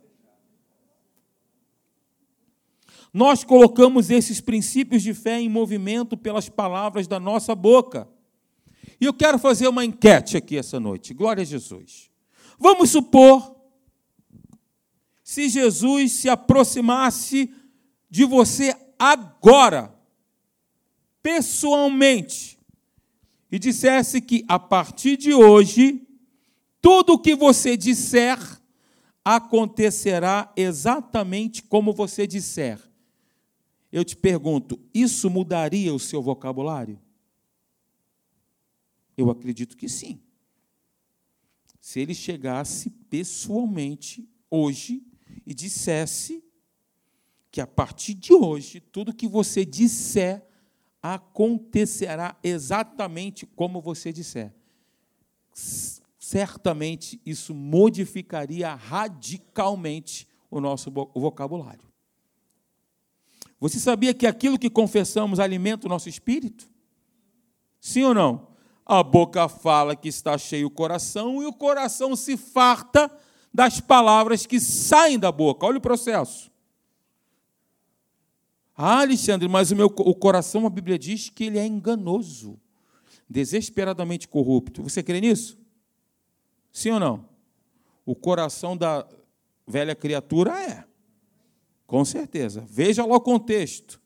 Nós 3.13 3.43
colocamos 3.43 4.09
esses 4.09 4.39
princípios 4.39 5.01
de 5.01 5.13
fé 5.13 5.39
em 5.39 5.49
movimento 5.49 6.15
pelas 6.15 6.47
palavras 6.47 7.07
da 7.07 7.19
nossa 7.19 7.53
boca. 7.53 8.07
E 9.01 9.05
eu 9.05 9.13
quero 9.13 9.39
fazer 9.39 9.67
uma 9.67 9.83
enquete 9.83 10.37
aqui 10.37 10.55
essa 10.55 10.79
noite. 10.79 11.11
Glória 11.11 11.41
a 11.41 11.45
Jesus. 11.45 12.11
Vamos 12.59 12.91
supor 12.91 13.55
se 15.23 15.49
Jesus 15.49 16.11
se 16.11 16.29
aproximasse 16.29 17.51
de 18.07 18.23
você 18.25 18.75
agora, 18.99 19.91
pessoalmente, 21.23 22.59
e 23.51 23.57
dissesse 23.57 24.21
que 24.21 24.45
a 24.47 24.59
partir 24.59 25.17
de 25.17 25.33
hoje, 25.33 26.07
tudo 26.79 27.13
o 27.13 27.19
que 27.19 27.35
você 27.35 27.75
disser 27.75 28.37
acontecerá 29.25 30.53
exatamente 30.55 31.63
como 31.63 31.91
você 31.91 32.27
disser. 32.27 32.79
Eu 33.91 34.05
te 34.05 34.15
pergunto, 34.15 34.79
isso 34.93 35.27
mudaria 35.27 35.91
o 35.91 35.99
seu 35.99 36.21
vocabulário? 36.21 36.99
Eu 39.17 39.29
acredito 39.29 39.77
que 39.77 39.89
sim. 39.89 40.21
Se 41.79 41.99
ele 41.99 42.13
chegasse 42.13 42.89
pessoalmente 42.89 44.27
hoje 44.49 45.03
e 45.45 45.53
dissesse 45.53 46.43
que 47.49 47.59
a 47.59 47.67
partir 47.67 48.13
de 48.13 48.33
hoje, 48.33 48.79
tudo 48.79 49.13
que 49.13 49.27
você 49.27 49.65
disser 49.65 50.45
acontecerá 51.01 52.37
exatamente 52.43 53.45
como 53.45 53.81
você 53.81 54.13
disser. 54.13 54.53
Certamente 56.19 57.19
isso 57.25 57.53
modificaria 57.53 58.73
radicalmente 58.75 60.27
o 60.49 60.61
nosso 60.61 60.91
vocabulário. 60.91 61.91
Você 63.59 63.79
sabia 63.79 64.13
que 64.13 64.25
aquilo 64.25 64.57
que 64.57 64.69
confessamos 64.69 65.39
alimenta 65.39 65.87
o 65.87 65.89
nosso 65.89 66.07
espírito? 66.07 66.69
Sim 67.79 68.03
ou 68.03 68.13
não? 68.13 68.50
A 68.85 69.03
boca 69.03 69.47
fala 69.47 69.95
que 69.95 70.09
está 70.09 70.37
cheio 70.37 70.67
o 70.67 70.71
coração 70.71 71.41
e 71.41 71.45
o 71.45 71.53
coração 71.53 72.15
se 72.15 72.35
farta 72.35 73.11
das 73.53 73.79
palavras 73.79 74.45
que 74.45 74.59
saem 74.59 75.19
da 75.19 75.31
boca. 75.31 75.65
Olha 75.65 75.77
o 75.77 75.81
processo. 75.81 76.51
Ah, 78.75 79.01
Alexandre, 79.01 79.47
mas 79.47 79.71
o 79.71 79.75
meu 79.75 79.87
o 79.87 80.15
coração, 80.15 80.65
a 80.65 80.69
Bíblia 80.69 80.97
diz 80.97 81.29
que 81.29 81.43
ele 81.43 81.59
é 81.59 81.65
enganoso, 81.65 82.59
desesperadamente 83.29 84.27
corrupto. 84.27 84.81
Você 84.81 85.03
crê 85.03 85.21
nisso? 85.21 85.57
Sim 86.71 86.91
ou 86.91 86.99
não? 86.99 87.25
O 88.05 88.15
coração 88.15 88.75
da 88.75 89.07
velha 89.67 89.95
criatura 89.95 90.59
é. 90.59 90.83
Com 91.85 92.03
certeza. 92.05 92.63
Veja 92.67 93.05
lá 93.05 93.15
o 93.15 93.21
contexto. 93.21 94.01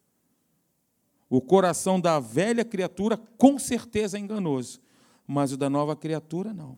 O 1.30 1.42
coração 1.42 2.00
da 2.00 2.20
velha 2.20 2.64
criatura 2.64 3.18
com 3.38 3.58
certeza 3.58 4.18
é 4.18 4.20
enganoso, 4.20 4.80
mas 5.26 5.52
o 5.52 5.58
da 5.58 5.70
nova 5.70 5.96
criatura 5.96 6.54
não. 6.54 6.78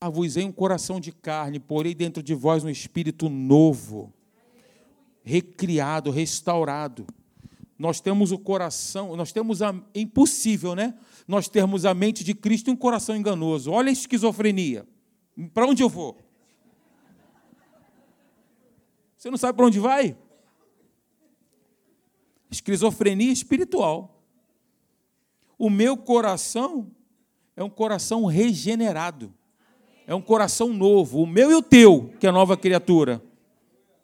Dar-vos-ei 0.00 0.44
um 0.44 0.52
coração 0.52 1.00
de 1.00 1.10
carne, 1.10 1.58
porém 1.58 1.96
dentro 1.96 2.22
de 2.22 2.34
vós 2.34 2.62
um 2.62 2.68
espírito 2.68 3.28
novo, 3.28 4.12
recriado, 5.22 6.10
restaurado. 6.10 7.06
Nós 7.76 8.00
temos 8.00 8.30
o 8.30 8.38
coração, 8.38 9.16
nós 9.16 9.32
temos 9.32 9.62
a. 9.62 9.74
É 9.94 10.00
impossível, 10.00 10.74
né? 10.74 10.94
Nós 11.26 11.48
termos 11.48 11.86
a 11.86 11.94
mente 11.94 12.22
de 12.22 12.34
Cristo 12.34 12.68
e 12.68 12.72
um 12.72 12.76
coração 12.76 13.16
enganoso. 13.16 13.72
Olha 13.72 13.88
a 13.88 13.92
esquizofrenia. 13.92 14.86
Para 15.54 15.66
onde 15.66 15.82
eu 15.82 15.88
vou? 15.88 16.18
Você 19.16 19.30
não 19.30 19.38
sabe 19.38 19.56
para 19.56 19.66
onde 19.66 19.78
vai? 19.78 20.16
Esquizofrenia 22.50 23.32
espiritual. 23.32 24.22
O 25.58 25.68
meu 25.68 25.96
coração 25.96 26.90
é 27.56 27.62
um 27.62 27.70
coração 27.70 28.24
regenerado. 28.24 29.32
É 30.06 30.14
um 30.14 30.20
coração 30.20 30.72
novo, 30.72 31.22
o 31.22 31.26
meu 31.26 31.50
e 31.50 31.54
o 31.54 31.62
teu, 31.62 32.12
que 32.18 32.26
é 32.26 32.32
nova 32.32 32.56
criatura. 32.56 33.22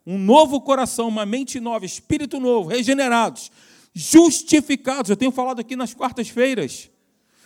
Um 0.05 0.17
novo 0.17 0.61
coração, 0.61 1.09
uma 1.09 1.25
mente 1.25 1.59
nova, 1.59 1.85
espírito 1.85 2.39
novo, 2.39 2.69
regenerados, 2.69 3.51
justificados. 3.93 5.09
Eu 5.09 5.17
tenho 5.17 5.31
falado 5.31 5.59
aqui 5.59 5.75
nas 5.75 5.93
quartas-feiras. 5.93 6.89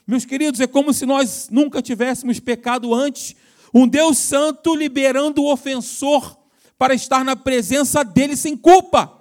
Meus 0.06 0.26
queridos, 0.26 0.60
é 0.60 0.68
como 0.68 0.94
se 0.94 1.06
nós 1.06 1.48
nunca 1.50 1.82
tivéssemos 1.82 2.40
pecado 2.40 2.94
antes. 2.94 3.36
Um 3.74 3.88
Deus 3.88 4.18
Santo 4.18 4.76
liberando 4.76 5.42
o 5.42 5.52
ofensor 5.52 6.38
para 6.78 6.94
estar 6.94 7.24
na 7.24 7.36
presença 7.36 8.04
dele 8.04 8.36
sem 8.36 8.58
culpa, 8.58 9.21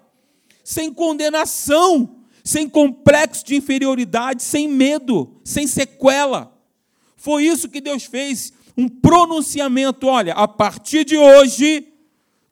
sem 0.71 0.95
condenação, 0.95 2.21
sem 2.45 2.69
complexo 2.69 3.45
de 3.45 3.57
inferioridade, 3.57 4.41
sem 4.41 4.69
medo, 4.69 5.41
sem 5.43 5.67
sequela. 5.67 6.57
Foi 7.17 7.45
isso 7.45 7.69
que 7.69 7.81
Deus 7.81 8.05
fez, 8.05 8.53
um 8.77 8.89
pronunciamento. 8.89 10.07
Olha, 10.07 10.33
a 10.33 10.47
partir 10.47 11.05
de 11.05 11.17
hoje, 11.17 11.93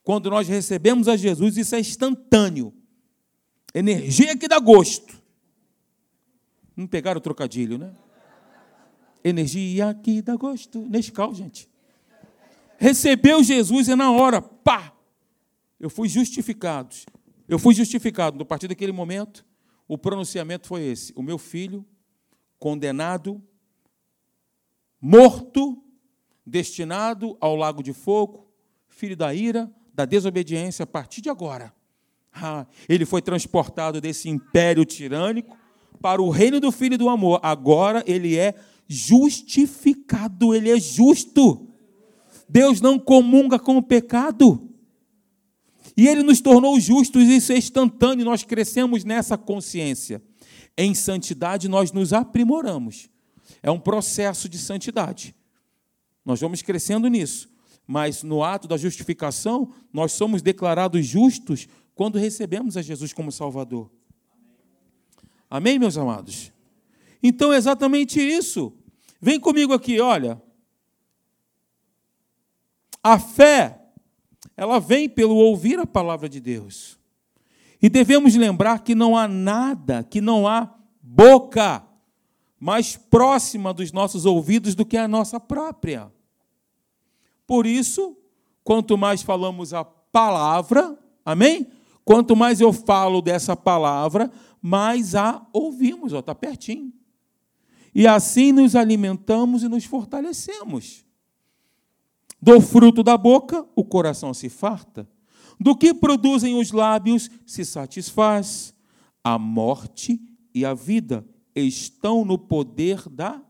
quando 0.03 0.29
nós 0.29 0.49
recebemos 0.49 1.07
a 1.07 1.17
Jesus, 1.17 1.57
isso 1.57 1.77
é 1.77 1.79
instantâneo. 1.79 2.75
Energia 3.73 4.37
que 4.37 4.49
dá 4.49 4.59
gosto. 4.59 5.17
Não 6.77 6.89
pegaram 6.89 7.19
o 7.19 7.23
trocadilho, 7.23 7.79
né? 7.79 7.93
Energia 9.23 9.95
que 9.95 10.21
dá 10.21 10.35
gosto. 10.35 10.81
Nescau, 10.91 11.33
gente. 11.33 11.69
Recebeu 12.79 13.45
Jesus 13.45 13.87
e 13.87 13.95
na 13.95 14.11
hora, 14.11 14.43
pá! 14.43 14.93
Eu 15.79 15.89
fui 15.89 16.09
justificado. 16.09 16.97
Eu 17.49 17.59
fui 17.59 17.75
justificado. 17.75 18.41
A 18.43 18.45
partir 18.45 18.69
daquele 18.69 18.93
momento, 18.93 19.45
o 19.89 19.97
pronunciamento 19.97 20.69
foi 20.69 20.83
esse: 20.83 21.13
o 21.17 21.23
meu 21.23 21.39
filho, 21.39 21.85
condenado, 22.59 23.43
morto, 25.01 25.83
destinado 26.45 27.37
ao 27.41 27.57
lago 27.57 27.83
de 27.83 27.93
fogo, 27.93 28.51
filho 28.89 29.17
da 29.17 29.33
ira, 29.33 29.71
da 29.95 30.05
desobediência, 30.05 30.83
a 30.83 30.87
partir 30.87 31.21
de 31.21 31.31
agora. 31.31 31.73
Ah, 32.33 32.67
ele 32.89 33.07
foi 33.07 33.23
transportado 33.23 34.01
desse 34.01 34.29
império 34.29 34.85
tirânico 34.85 35.57
para 36.01 36.23
o 36.23 36.31
reino 36.31 36.61
do 36.61 36.71
filho 36.71 36.99
do 36.99 37.09
amor. 37.09 37.41
Agora 37.43 38.05
ele 38.07 38.37
é 38.37 38.55
justificado, 38.87 40.55
ele 40.55 40.71
é 40.71 40.79
justo. 40.79 41.67
Deus 42.49 42.81
não 42.81 42.99
comunga 42.99 43.59
com 43.59 43.77
o 43.77 43.83
pecado. 43.83 44.68
E 45.99 46.07
ele 46.07 46.23
nos 46.23 46.41
tornou 46.41 46.79
justos, 46.79 47.25
isso 47.25 47.51
é 47.53 47.59
instantâneo, 47.59 48.25
nós 48.25 48.45
crescemos 48.45 49.03
nessa 49.03 49.37
consciência. 49.37 50.23
Em 50.77 50.95
santidade 50.95 51.67
nós 51.67 51.91
nos 51.91 52.13
aprimoramos. 52.13 53.11
É 53.61 53.69
um 53.69 53.81
processo 53.81 54.49
de 54.49 54.59
santidade. 54.59 55.35
Nós 56.25 56.41
vamos 56.41 56.63
crescendo 56.63 57.09
nisso. 57.09 57.51
Mas 57.85 58.23
no 58.23 58.45
ato 58.45 58.69
da 58.69 58.77
justificação, 58.77 59.75
nós 59.93 60.13
somos 60.13 60.41
declarados 60.41 61.05
justos 61.05 61.67
quando 61.97 62.17
recebemos 62.17 62.77
a 62.77 62.83
Jesus 62.83 63.13
como 63.13 63.33
Salvador. 63.33 63.91
Amém, 65.51 65.81
meus 65.81 65.99
amados? 65.99 66.53
Então 67.21 67.53
é 67.53 67.57
exatamente 67.57 68.21
isso. 68.21 68.73
Vem 69.21 69.41
comigo 69.41 69.73
aqui, 69.73 70.01
olha. 70.01 70.41
A 73.03 73.19
fé, 73.19 73.88
ela 74.59 74.81
vem 74.81 75.09
pelo 75.09 75.37
ouvir 75.37 75.79
a 75.79 75.87
palavra 75.87 76.29
de 76.29 76.41
Deus. 76.41 76.99
E 77.81 77.89
devemos 77.89 78.35
lembrar 78.35 78.81
que 78.81 78.93
não 78.93 79.17
há 79.17 79.29
nada, 79.29 80.03
que 80.03 80.21
não 80.21 80.49
há 80.49 80.75
boca 81.01 81.87
mais 82.59 82.97
próxima 82.97 83.73
dos 83.73 83.93
nossos 83.93 84.27
ouvidos 84.27 84.75
do 84.75 84.85
que 84.85 84.97
a 84.97 85.07
nossa 85.07 85.39
própria. 85.39 86.13
Por 87.47 87.67
isso, 87.67 88.17
quanto 88.65 88.99
mais 88.99 89.23
falamos 89.23 89.73
a 89.73 89.85
palavra, 89.85 90.99
amém? 91.25 91.69
Quanto 92.05 92.35
mais 92.35 92.61
eu 92.61 92.73
falo 92.73 93.23
dessa 93.23 93.55
palavra, 93.55 94.29
mais 94.61 95.15
a 95.15 95.47
ouvimos, 95.53 96.13
está 96.13 96.35
pertinho. 96.35 96.93
E 97.95 98.09
assim 98.09 98.51
nos 98.51 98.75
alimentamos 98.75 99.63
e 99.63 99.69
nos 99.69 99.85
fortalecemos. 99.85 101.07
Do 102.41 102.61
fruto 102.61 103.03
da 103.03 103.17
boca, 103.17 103.67
o 103.75 103.85
coração 103.85 104.33
se 104.33 104.49
farta. 104.49 105.09
Do 105.59 105.77
que 105.77 105.93
produzem 105.93 106.59
os 106.59 106.71
lábios, 106.71 107.31
se 107.45 107.65
satisfaz. 107.65 108.75
A 109.25 109.39
morte 109.39 110.21
e 110.55 110.65
a 110.65 110.73
vida 110.73 111.27
estão 111.55 112.25
no 112.25 112.39
poder 112.39 113.09
da 113.09 113.43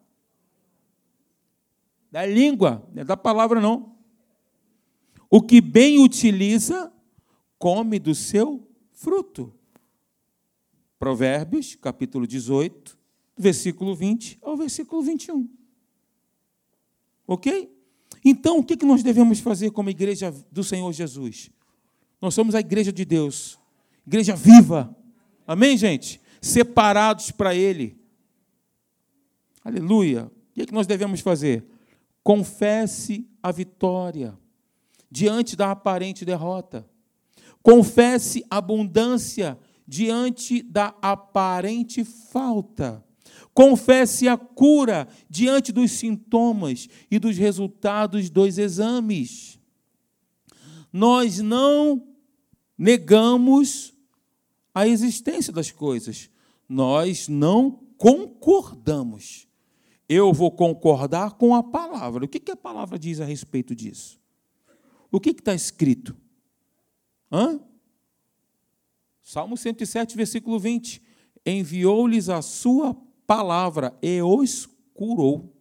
da 2.11 2.25
língua, 2.25 2.89
não 2.95 3.03
é 3.03 3.05
da 3.05 3.17
palavra 3.17 3.61
não. 3.61 3.95
O 5.31 5.43
que 5.43 5.61
bem 5.61 6.03
utiliza, 6.03 6.91
come 7.59 7.99
do 7.99 8.15
seu 8.15 8.67
fruto. 8.93 9.55
Provérbios, 10.99 11.75
capítulo 11.75 12.27
18, 12.27 12.99
versículo 13.37 13.95
20 13.95 14.39
ao 14.43 14.57
versículo 14.57 15.03
21. 15.03 15.49
Ok? 17.27 17.78
Então, 18.25 18.59
o 18.59 18.65
que 18.65 18.85
nós 18.85 19.03
devemos 19.03 19.41
fazer 19.41 19.71
como 19.71 19.91
igreja 19.91 20.35
do 20.51 20.65
Senhor 20.65 20.93
Jesus? 20.93 21.51
Nós 22.21 22.35
somos 22.35 22.55
a 22.55 22.61
igreja 22.61 22.93
de 22.93 23.05
Deus, 23.05 23.59
igreja 24.07 24.35
viva. 24.35 24.95
Amém, 25.47 25.77
gente? 25.77 26.21
Separados 26.41 27.31
para 27.31 27.55
Ele. 27.55 27.97
Aleluia. 29.65 30.31
O 30.57 30.67
que 30.67 30.73
nós 30.73 30.87
devemos 30.87 31.21
fazer? 31.21 31.65
Confesse 32.23 33.27
a 33.43 33.53
vitória 33.53 34.37
diante 35.11 35.57
da 35.57 35.71
aparente 35.71 36.25
derrota. 36.25 36.89
Confesse 37.63 38.45
abundância 38.51 39.59
diante 39.87 40.63
da 40.63 40.95
aparente 41.01 42.05
falta. 42.05 43.05
Confesse 43.53 44.29
a 44.29 44.37
cura 44.37 45.09
diante 45.29 45.73
dos 45.73 45.93
sintomas 45.93 46.89
e 47.11 47.19
dos 47.19 47.37
resultados 47.37 48.31
dos 48.31 48.59
exames. 48.59 49.59
Nós 50.93 51.39
não 51.39 52.07
negamos 52.77 53.95
a 54.75 54.87
existência 54.87 55.53
das 55.53 55.71
coisas, 55.71 56.31
nós 56.69 57.29
não 57.29 57.71
concordamos. 57.97 59.49
Eu 60.09 60.33
vou 60.33 60.51
concordar 60.51 61.33
com 61.33 61.55
a 61.55 61.63
palavra. 61.63 62.25
O 62.25 62.29
que 62.29 62.51
a 62.51 62.57
palavra 62.57 62.99
diz 62.99 63.21
a 63.21 63.25
respeito 63.25 63.75
disso? 63.75 64.19
O 65.11 65.21
que 65.21 65.31
está 65.31 65.55
escrito? 65.55 66.17
Hã? 67.31 67.61
Salmo 69.23 69.57
107, 69.57 70.17
versículo 70.17 70.59
20. 70.59 71.03
Enviou-lhes 71.45 72.29
a 72.29 72.41
sua 72.41 72.97
palavra 73.29 73.95
e 74.01 74.23
os 74.23 74.67
curou 74.95 75.55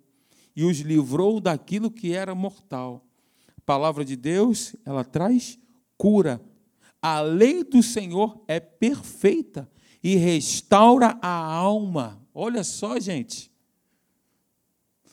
e 0.56 0.64
os 0.64 0.80
livrou 0.80 1.42
daquilo 1.42 1.92
que 1.92 2.14
era 2.14 2.34
mortal. 2.34 3.06
A 3.58 3.62
palavra 3.66 4.06
de 4.06 4.16
Deus, 4.16 4.74
ela 4.86 5.04
traz 5.04 5.60
cura. 5.98 6.42
A 7.02 7.20
lei 7.20 7.66
do 7.66 7.84
Senhor 7.84 8.42
é 8.48 8.60
perfeita 8.60 9.70
e 10.02 10.16
restaura 10.16 11.20
a 11.22 11.30
alma. 11.30 12.26
Olha 12.34 12.64
só, 12.64 12.98
gente. 13.00 13.52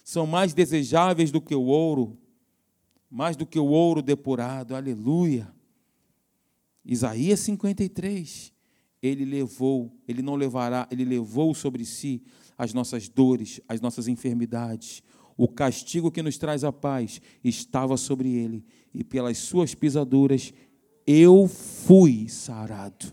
São 0.05 0.25
mais 0.25 0.55
desejáveis 0.55 1.33
do 1.33 1.41
que 1.41 1.57
o 1.57 1.65
ouro, 1.65 2.17
mais 3.11 3.37
do 3.37 3.45
que 3.45 3.59
o 3.59 3.67
ouro 3.67 4.01
depurado. 4.01 4.77
Aleluia. 4.77 5.53
Isaías 6.85 7.41
53. 7.41 8.53
Ele 9.03 9.25
levou, 9.25 9.93
ele 10.07 10.23
não 10.23 10.37
levará, 10.37 10.87
ele 10.91 11.05
levou 11.05 11.53
sobre 11.53 11.85
si 11.85 12.23
as 12.57 12.73
nossas 12.73 13.09
dores, 13.09 13.61
as 13.69 13.81
nossas 13.81 14.09
enfermidades. 14.09 15.03
O 15.37 15.49
castigo 15.49 16.11
que 16.11 16.23
nos 16.23 16.39
traz 16.39 16.63
a 16.65 16.73
paz 16.73 17.21
estava 17.43 17.97
sobre 17.97 18.33
ele, 18.35 18.65
e 18.93 19.03
pelas 19.03 19.39
suas 19.39 19.75
pisaduras 19.75 20.53
eu 21.07 21.49
fui 21.49 22.29
sarado. 22.29 23.13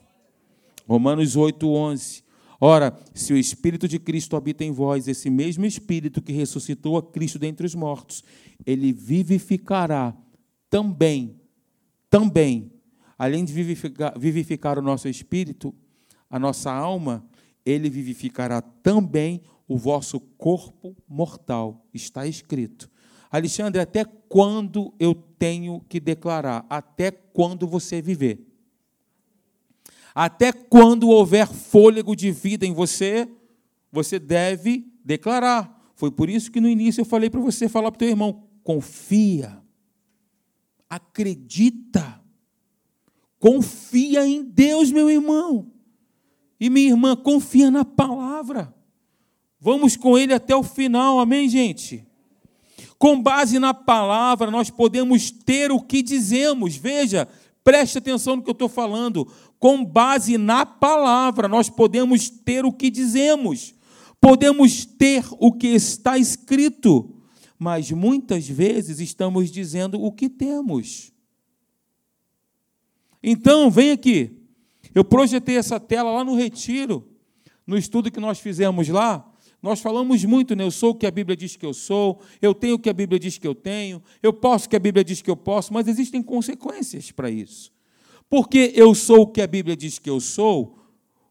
Romanos 0.87 1.35
8:11. 1.35 2.23
Ora, 2.63 2.95
se 3.13 3.33
o 3.33 3.37
Espírito 3.37 3.87
de 3.87 3.97
Cristo 3.97 4.35
habita 4.35 4.63
em 4.63 4.71
vós, 4.71 5.07
esse 5.07 5.31
mesmo 5.31 5.65
Espírito 5.65 6.21
que 6.21 6.31
ressuscitou 6.31 6.95
a 6.95 7.01
Cristo 7.01 7.39
dentre 7.39 7.65
os 7.65 7.73
mortos, 7.73 8.23
ele 8.65 8.93
vivificará 8.93 10.15
também, 10.69 11.41
também, 12.07 12.71
além 13.17 13.43
de 13.43 13.51
vivificar, 13.51 14.17
vivificar 14.17 14.77
o 14.77 14.81
nosso 14.81 15.07
espírito, 15.07 15.73
a 16.29 16.37
nossa 16.37 16.71
alma, 16.71 17.25
ele 17.65 17.89
vivificará 17.89 18.61
também 18.61 19.41
o 19.67 19.77
vosso 19.77 20.19
corpo 20.19 20.95
mortal. 21.07 21.85
Está 21.93 22.27
escrito. 22.27 22.89
Alexandre, 23.31 23.81
até 23.81 24.03
quando 24.03 24.93
eu 24.99 25.13
tenho 25.15 25.79
que 25.87 25.99
declarar? 25.99 26.65
Até 26.69 27.11
quando 27.11 27.65
você 27.65 28.01
viver. 28.01 28.45
Até 30.13 30.51
quando 30.51 31.09
houver 31.09 31.47
fôlego 31.47 32.15
de 32.15 32.31
vida 32.31 32.65
em 32.65 32.73
você, 32.73 33.29
você 33.89 34.19
deve 34.19 34.85
declarar. 35.05 35.93
Foi 35.95 36.11
por 36.11 36.29
isso 36.29 36.51
que 36.51 36.59
no 36.59 36.67
início 36.67 37.01
eu 37.01 37.05
falei 37.05 37.29
para 37.29 37.39
você 37.39 37.69
falar 37.69 37.91
para 37.91 37.97
o 37.97 37.99
teu 37.99 38.09
irmão: 38.09 38.43
confia, 38.63 39.61
acredita, 40.89 42.21
confia 43.39 44.27
em 44.27 44.43
Deus, 44.43 44.91
meu 44.91 45.09
irmão. 45.09 45.70
E 46.61 46.69
minha 46.69 46.91
irmã, 46.91 47.15
confia 47.15 47.69
na 47.69 47.83
palavra. 47.83 48.73
Vamos 49.59 49.97
com 49.97 50.17
ele 50.17 50.33
até 50.33 50.55
o 50.55 50.63
final, 50.63 51.19
amém, 51.19 51.49
gente? 51.49 52.07
Com 52.97 53.21
base 53.21 53.57
na 53.57 53.73
palavra, 53.73 54.49
nós 54.51 54.69
podemos 54.69 55.31
ter 55.31 55.71
o 55.71 55.81
que 55.81 56.01
dizemos. 56.01 56.75
Veja, 56.75 57.27
preste 57.63 57.97
atenção 57.97 58.35
no 58.35 58.43
que 58.43 58.49
eu 58.49 58.53
estou 58.53 58.69
falando. 58.69 59.27
Com 59.57 59.83
base 59.83 60.37
na 60.37 60.65
palavra, 60.65 61.47
nós 61.47 61.69
podemos 61.69 62.29
ter 62.29 62.63
o 62.63 62.71
que 62.71 62.91
dizemos. 62.91 63.73
Podemos 64.21 64.85
ter 64.85 65.25
o 65.39 65.51
que 65.51 65.69
está 65.69 66.17
escrito 66.17 67.17
mas 67.63 67.91
muitas 67.91 68.47
vezes 68.47 68.99
estamos 68.99 69.51
dizendo 69.51 70.01
o 70.01 70.11
que 70.11 70.27
temos. 70.27 71.11
Então, 73.21 73.69
vem 73.69 73.91
aqui. 73.91 74.40
Eu 74.93 75.03
projetei 75.03 75.57
essa 75.57 75.79
tela 75.79 76.11
lá 76.11 76.23
no 76.23 76.35
retiro, 76.35 77.07
no 77.65 77.77
estudo 77.77 78.11
que 78.11 78.19
nós 78.19 78.39
fizemos 78.39 78.87
lá. 78.89 79.27
Nós 79.61 79.79
falamos 79.79 80.25
muito, 80.25 80.55
né? 80.55 80.63
Eu 80.63 80.71
sou 80.71 80.91
o 80.91 80.95
que 80.95 81.05
a 81.05 81.11
Bíblia 81.11 81.37
diz 81.37 81.55
que 81.55 81.65
eu 81.65 81.73
sou, 81.73 82.19
eu 82.41 82.53
tenho 82.53 82.75
o 82.75 82.79
que 82.79 82.89
a 82.89 82.93
Bíblia 82.93 83.19
diz 83.19 83.37
que 83.37 83.47
eu 83.47 83.53
tenho, 83.53 84.01
eu 84.21 84.33
posso 84.33 84.65
o 84.65 84.69
que 84.69 84.75
a 84.75 84.79
Bíblia 84.79 85.03
diz 85.03 85.21
que 85.21 85.29
eu 85.29 85.35
posso, 85.35 85.73
mas 85.73 85.87
existem 85.87 86.21
consequências 86.21 87.11
para 87.11 87.29
isso. 87.29 87.71
Porque 88.27 88.71
eu 88.75 88.95
sou 88.95 89.21
o 89.21 89.27
que 89.27 89.41
a 89.41 89.47
Bíblia 89.47 89.75
diz 89.75 89.99
que 89.99 90.09
eu 90.09 90.19
sou, 90.19 90.79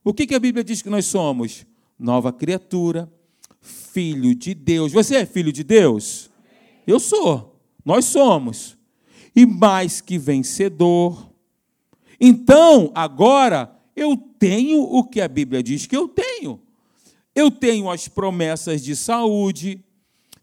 o 0.04 0.14
que, 0.14 0.26
que 0.26 0.34
a 0.34 0.38
Bíblia 0.38 0.62
diz 0.64 0.80
que 0.80 0.88
nós 0.88 1.06
somos? 1.06 1.66
Nova 1.98 2.32
criatura, 2.32 3.12
filho 3.60 4.34
de 4.34 4.54
Deus. 4.54 4.92
Você 4.92 5.16
é 5.16 5.26
filho 5.26 5.52
de 5.52 5.62
Deus? 5.62 6.30
Eu 6.86 6.98
sou. 6.98 7.60
Nós 7.84 8.06
somos. 8.06 8.78
E 9.34 9.44
mais 9.44 10.00
que 10.00 10.18
vencedor. 10.18 11.29
Então, 12.20 12.90
agora, 12.94 13.74
eu 13.96 14.16
tenho 14.16 14.82
o 14.82 15.04
que 15.04 15.20
a 15.20 15.28
Bíblia 15.28 15.62
diz 15.62 15.86
que 15.86 15.96
eu 15.96 16.06
tenho. 16.08 16.60
Eu 17.34 17.50
tenho 17.50 17.90
as 17.90 18.08
promessas 18.08 18.82
de 18.82 18.94
saúde, 18.94 19.82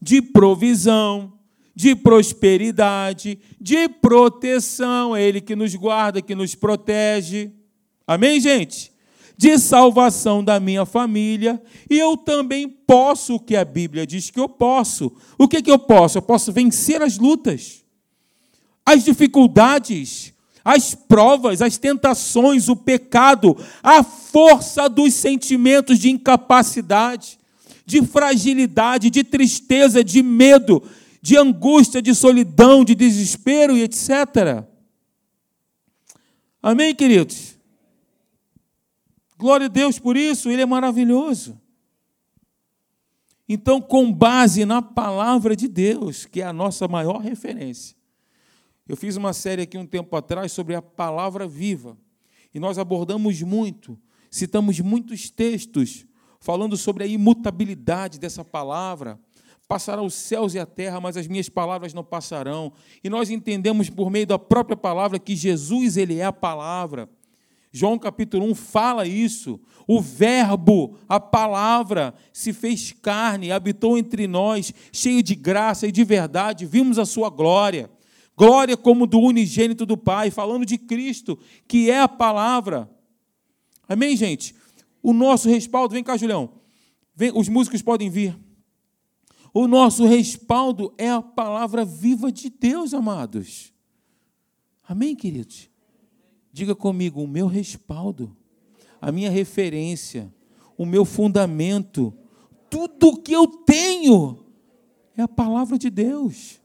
de 0.01 0.21
provisão, 0.21 1.33
de 1.75 1.95
prosperidade, 1.95 3.37
de 3.59 3.87
proteção. 3.87 5.15
É 5.15 5.21
Ele 5.21 5.39
que 5.39 5.55
nos 5.55 5.75
guarda, 5.75 6.21
que 6.21 6.33
nos 6.33 6.55
protege. 6.55 7.51
Amém, 8.07 8.39
gente? 8.39 8.91
de 9.37 9.59
salvação 9.59 10.43
da 10.43 10.59
minha 10.59 10.83
família, 10.83 11.61
e 11.87 11.97
eu 11.99 12.17
também 12.17 12.67
posso 12.67 13.35
o 13.35 13.39
que 13.39 13.55
a 13.55 13.63
Bíblia 13.63 14.05
diz 14.05 14.31
que 14.31 14.39
eu 14.39 14.49
posso. 14.49 15.15
O 15.37 15.47
que, 15.47 15.61
que 15.61 15.69
eu 15.69 15.77
posso? 15.77 16.17
Eu 16.17 16.23
posso 16.23 16.51
vencer 16.51 17.03
as 17.03 17.19
lutas, 17.19 17.85
as 18.83 19.03
dificuldades, 19.03 20.33
as 20.67 20.93
provas, 20.93 21.61
as 21.61 21.77
tentações, 21.77 22.67
o 22.67 22.75
pecado, 22.75 23.55
a 23.81 24.03
força 24.03 24.89
dos 24.89 25.13
sentimentos 25.13 25.97
de 25.97 26.09
incapacidade, 26.09 27.39
de 27.85 28.05
fragilidade, 28.05 29.09
de 29.09 29.23
tristeza, 29.23 30.03
de 30.03 30.21
medo, 30.21 30.83
de 31.21 31.37
angústia, 31.37 32.01
de 32.01 32.13
solidão, 32.13 32.83
de 32.83 32.95
desespero 32.95 33.77
e 33.77 33.83
etc. 33.83 34.65
Amém, 36.61 36.93
queridos? 36.93 37.57
Glória 39.37 39.67
a 39.67 39.69
Deus 39.69 39.97
por 39.97 40.17
isso, 40.17 40.49
Ele 40.49 40.63
é 40.63 40.65
maravilhoso. 40.65 41.57
Então, 43.47 43.79
com 43.79 44.11
base 44.11 44.65
na 44.65 44.81
palavra 44.81 45.55
de 45.55 45.69
Deus, 45.69 46.25
que 46.25 46.41
é 46.41 46.45
a 46.45 46.51
nossa 46.51 46.89
maior 46.89 47.19
referência, 47.19 47.96
eu 48.87 48.95
fiz 48.95 49.15
uma 49.15 49.33
série 49.33 49.63
aqui 49.63 49.77
um 49.77 49.85
tempo 49.85 50.15
atrás 50.15 50.51
sobre 50.51 50.75
a 50.75 50.81
palavra 50.81 51.47
viva, 51.47 51.97
e 52.53 52.59
nós 52.59 52.77
abordamos 52.77 53.41
muito, 53.41 53.99
citamos 54.31 54.79
muitos 54.79 55.29
textos 55.29 56.05
falando 56.39 56.77
sobre 56.77 57.03
a 57.03 57.07
imutabilidade 57.07 58.19
dessa 58.19 58.43
palavra. 58.43 59.19
Passará 59.67 60.01
os 60.01 60.13
céus 60.13 60.53
e 60.53 60.59
a 60.59 60.65
terra, 60.65 61.01
mas 61.01 61.17
as 61.17 61.27
minhas 61.27 61.49
palavras 61.49 61.93
não 61.93 62.03
passarão. 62.03 62.71
E 63.03 63.09
nós 63.09 63.29
entendemos 63.29 63.89
por 63.89 64.09
meio 64.09 64.25
da 64.25 64.39
própria 64.39 64.77
palavra 64.77 65.19
que 65.19 65.35
Jesus 65.35 65.97
ele 65.97 66.19
é 66.19 66.25
a 66.25 66.31
palavra. 66.31 67.09
João 67.69 67.99
capítulo 67.99 68.45
1 68.45 68.55
fala 68.55 69.05
isso. 69.05 69.59
O 69.85 69.99
Verbo, 70.01 70.97
a 71.07 71.19
palavra, 71.19 72.13
se 72.31 72.53
fez 72.53 72.93
carne, 72.93 73.51
habitou 73.51 73.97
entre 73.97 74.25
nós, 74.25 74.73
cheio 74.91 75.21
de 75.21 75.35
graça 75.35 75.85
e 75.85 75.91
de 75.91 76.03
verdade, 76.03 76.65
vimos 76.65 76.97
a 76.97 77.05
sua 77.05 77.29
glória. 77.29 77.89
Glória 78.37 78.77
como 78.77 79.07
do 79.07 79.19
unigênito 79.19 79.83
do 79.83 79.97
Pai, 79.97 80.29
falando 80.29 80.63
de 80.63 80.77
Cristo, 80.77 81.39
que 81.67 81.89
é 81.89 81.99
a 81.99 82.07
palavra. 82.07 82.87
Amém, 83.89 84.15
gente? 84.15 84.53
O 85.01 85.11
nosso 85.11 85.49
respaldo, 85.49 85.95
vem 85.95 86.03
cá, 86.03 86.15
Julião. 86.15 86.51
Vem, 87.15 87.31
os 87.33 87.49
músicos 87.49 87.81
podem 87.81 88.11
vir. 88.11 88.37
O 89.51 89.67
nosso 89.67 90.05
respaldo 90.05 90.93
é 90.99 91.09
a 91.09 91.19
palavra 91.19 91.83
viva 91.83 92.31
de 92.31 92.51
Deus, 92.51 92.93
amados. 92.93 93.73
Amém, 94.87 95.15
queridos? 95.15 95.67
Diga 96.53 96.75
comigo, 96.75 97.23
o 97.23 97.27
meu 97.27 97.47
respaldo, 97.47 98.37
a 99.01 99.11
minha 99.11 99.31
referência, 99.31 100.31
o 100.77 100.85
meu 100.85 101.05
fundamento, 101.05 102.13
tudo 102.69 103.19
que 103.19 103.33
eu 103.33 103.47
tenho 103.47 104.45
é 105.15 105.23
a 105.23 105.27
palavra 105.27 105.75
de 105.75 105.89
Deus. 105.89 106.61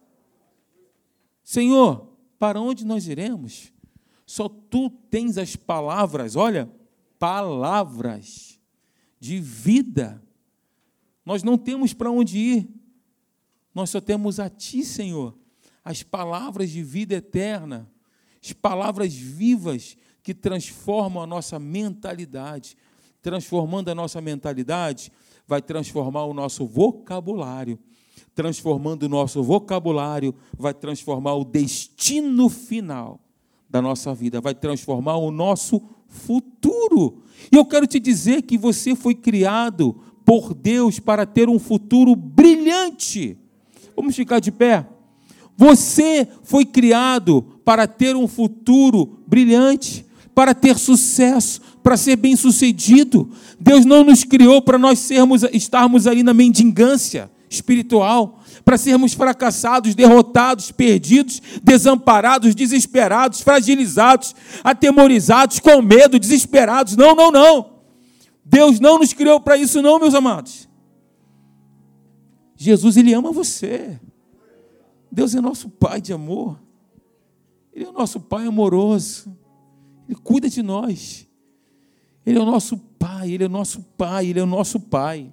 Senhor, 1.52 2.16
para 2.38 2.60
onde 2.60 2.84
nós 2.84 3.06
iremos? 3.06 3.72
Só 4.24 4.48
tu 4.48 4.88
tens 4.88 5.36
as 5.36 5.54
palavras, 5.54 6.34
olha, 6.34 6.70
palavras 7.18 8.58
de 9.20 9.38
vida. 9.38 10.22
Nós 11.26 11.42
não 11.42 11.58
temos 11.58 11.92
para 11.92 12.10
onde 12.10 12.38
ir. 12.38 12.68
Nós 13.74 13.90
só 13.90 14.00
temos 14.00 14.40
a 14.40 14.48
ti, 14.48 14.84
Senhor, 14.84 15.36
as 15.84 16.02
palavras 16.02 16.70
de 16.70 16.82
vida 16.82 17.14
eterna 17.16 17.92
as 18.42 18.52
palavras 18.52 19.14
vivas 19.14 19.96
que 20.22 20.34
transformam 20.34 21.22
a 21.22 21.26
nossa 21.26 21.58
mentalidade. 21.58 22.76
Transformando 23.20 23.88
a 23.88 23.94
nossa 23.94 24.20
mentalidade, 24.20 25.12
vai 25.46 25.62
transformar 25.62 26.24
o 26.24 26.34
nosso 26.34 26.66
vocabulário. 26.66 27.78
Transformando 28.34 29.02
o 29.04 29.08
nosso 29.08 29.42
vocabulário, 29.42 30.34
vai 30.56 30.72
transformar 30.72 31.34
o 31.34 31.44
destino 31.44 32.48
final 32.48 33.20
da 33.68 33.82
nossa 33.82 34.14
vida, 34.14 34.40
vai 34.40 34.54
transformar 34.54 35.16
o 35.16 35.30
nosso 35.30 35.82
futuro. 36.06 37.22
E 37.50 37.56
eu 37.56 37.64
quero 37.64 37.86
te 37.86 37.98
dizer 37.98 38.42
que 38.42 38.56
você 38.56 38.94
foi 38.94 39.14
criado 39.14 39.96
por 40.24 40.54
Deus 40.54 40.98
para 40.98 41.26
ter 41.26 41.48
um 41.48 41.58
futuro 41.58 42.14
brilhante. 42.14 43.36
Vamos 43.96 44.14
ficar 44.14 44.40
de 44.40 44.52
pé? 44.52 44.86
Você 45.56 46.26
foi 46.42 46.64
criado 46.64 47.42
para 47.64 47.86
ter 47.86 48.16
um 48.16 48.26
futuro 48.26 49.20
brilhante, 49.26 50.06
para 50.34 50.54
ter 50.54 50.78
sucesso, 50.78 51.60
para 51.82 51.96
ser 51.96 52.16
bem-sucedido. 52.16 53.30
Deus 53.60 53.84
não 53.84 54.04
nos 54.04 54.24
criou 54.24 54.62
para 54.62 54.78
nós 54.78 54.98
sermos 54.98 55.42
estarmos 55.44 56.06
ali 56.06 56.22
na 56.22 56.32
mendigância 56.32 57.30
espiritual, 57.54 58.40
para 58.64 58.78
sermos 58.78 59.12
fracassados, 59.14 59.94
derrotados, 59.94 60.70
perdidos, 60.70 61.40
desamparados, 61.62 62.54
desesperados, 62.54 63.40
fragilizados, 63.40 64.34
atemorizados, 64.62 65.60
com 65.60 65.80
medo, 65.82 66.18
desesperados. 66.18 66.96
Não, 66.96 67.14
não, 67.14 67.30
não. 67.30 67.72
Deus 68.44 68.80
não 68.80 68.98
nos 68.98 69.12
criou 69.12 69.40
para 69.40 69.56
isso 69.56 69.80
não, 69.80 69.98
meus 69.98 70.14
amados. 70.14 70.68
Jesus 72.56 72.96
ele 72.96 73.12
ama 73.12 73.32
você. 73.32 74.00
Deus 75.10 75.34
é 75.34 75.40
nosso 75.40 75.68
Pai 75.68 76.00
de 76.00 76.12
amor. 76.12 76.60
Ele 77.72 77.84
é 77.84 77.88
o 77.88 77.92
nosso 77.92 78.20
Pai 78.20 78.46
amoroso. 78.46 79.36
Ele 80.08 80.18
cuida 80.22 80.48
de 80.48 80.62
nós. 80.62 81.26
Ele 82.24 82.38
é 82.38 82.42
o 82.42 82.46
nosso 82.46 82.76
Pai. 82.76 83.30
Ele 83.30 83.44
é 83.44 83.48
nosso 83.48 83.82
Pai, 83.96 84.26
Ele 84.26 84.40
é 84.40 84.42
o 84.42 84.46
nosso 84.46 84.78
Pai. 84.78 85.32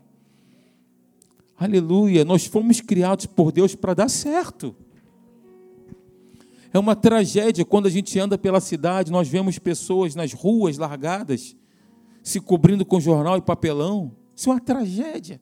Aleluia, 1.59 2.23
nós 2.23 2.45
fomos 2.45 2.79
criados 2.79 3.25
por 3.25 3.51
Deus 3.51 3.75
para 3.75 3.93
dar 3.93 4.09
certo. 4.09 4.73
É 6.71 6.79
uma 6.79 6.95
tragédia 6.95 7.65
quando 7.65 7.87
a 7.87 7.89
gente 7.89 8.17
anda 8.17 8.37
pela 8.37 8.61
cidade, 8.61 9.11
nós 9.11 9.27
vemos 9.27 9.59
pessoas 9.59 10.15
nas 10.15 10.31
ruas 10.31 10.77
largadas, 10.77 11.57
se 12.23 12.39
cobrindo 12.39 12.85
com 12.85 13.01
jornal 13.01 13.37
e 13.37 13.41
papelão. 13.41 14.15
Isso 14.33 14.49
é 14.49 14.53
uma 14.53 14.61
tragédia. 14.61 15.41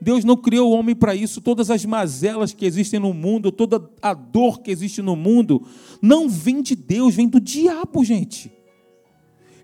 Deus 0.00 0.24
não 0.24 0.34
criou 0.34 0.70
o 0.70 0.74
homem 0.74 0.94
para 0.94 1.14
isso. 1.14 1.42
Todas 1.42 1.70
as 1.70 1.84
mazelas 1.84 2.54
que 2.54 2.64
existem 2.64 2.98
no 2.98 3.12
mundo, 3.12 3.52
toda 3.52 3.86
a 4.00 4.14
dor 4.14 4.62
que 4.62 4.70
existe 4.70 5.02
no 5.02 5.14
mundo, 5.14 5.66
não 6.00 6.26
vem 6.26 6.62
de 6.62 6.74
Deus, 6.74 7.14
vem 7.14 7.28
do 7.28 7.38
diabo, 7.38 8.02
gente. 8.02 8.50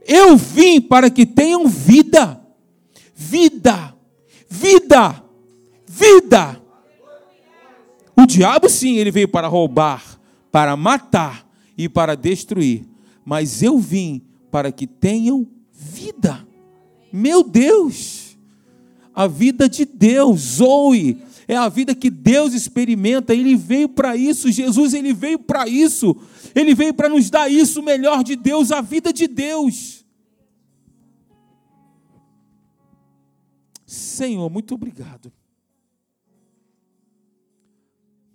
Eu 0.07 0.37
vim 0.37 0.79
para 0.79 1.09
que 1.09 1.25
tenham 1.25 1.67
vida. 1.67 2.39
Vida. 3.15 3.97
Vida. 4.47 5.26
Vida. 5.97 6.63
O 8.15 8.27
diabo, 8.27 8.69
sim, 8.69 8.97
ele 8.97 9.11
veio 9.11 9.29
para 9.29 9.49
roubar, 9.49 10.21
para 10.53 10.77
matar 10.77 11.49
e 11.77 11.89
para 11.89 12.15
destruir. 12.15 12.87
Mas 13.25 13.63
eu 13.63 13.79
vim 13.79 14.23
para 14.51 14.71
que 14.71 14.87
tenham 14.87 15.47
vida. 15.73 16.47
Meu 17.11 17.43
Deus! 17.43 18.37
A 19.15 19.27
vida 19.27 19.67
de 19.67 19.87
Deus, 19.87 20.41
Zoe, 20.41 21.23
é 21.49 21.57
a 21.57 21.71
vida 21.71 21.95
que 21.95 22.11
Deus 22.11 22.53
experimenta. 22.53 23.35
Ele 23.35 23.57
veio 23.57 23.89
para 23.89 24.15
isso. 24.15 24.53
Jesus, 24.53 24.93
ele 24.93 25.15
veio 25.15 25.39
para 25.39 25.67
isso. 25.67 26.15
Ele 26.55 26.75
veio 26.75 26.93
para 26.93 27.09
nos 27.09 27.31
dar 27.31 27.51
isso, 27.51 27.81
o 27.81 27.83
melhor 27.83 28.23
de 28.23 28.37
Deus, 28.37 28.71
a 28.71 28.83
vida 28.83 29.15
de 29.15 29.27
Deus. 29.27 30.05
Senhor, 33.87 34.51
muito 34.51 34.75
obrigado. 34.75 35.33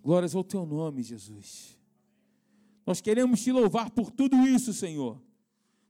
Glórias 0.03 0.35
ao 0.35 0.43
teu 0.43 0.65
nome, 0.65 1.03
Jesus. 1.03 1.77
Nós 2.85 2.99
queremos 2.99 3.41
te 3.41 3.51
louvar 3.51 3.91
por 3.91 4.11
tudo 4.11 4.35
isso, 4.47 4.73
Senhor. 4.73 5.21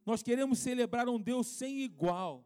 Nós 0.06 0.22
queremos 0.22 0.60
celebrar 0.60 1.08
um 1.08 1.20
Deus 1.20 1.48
sem 1.48 1.82
igual. 1.82 2.46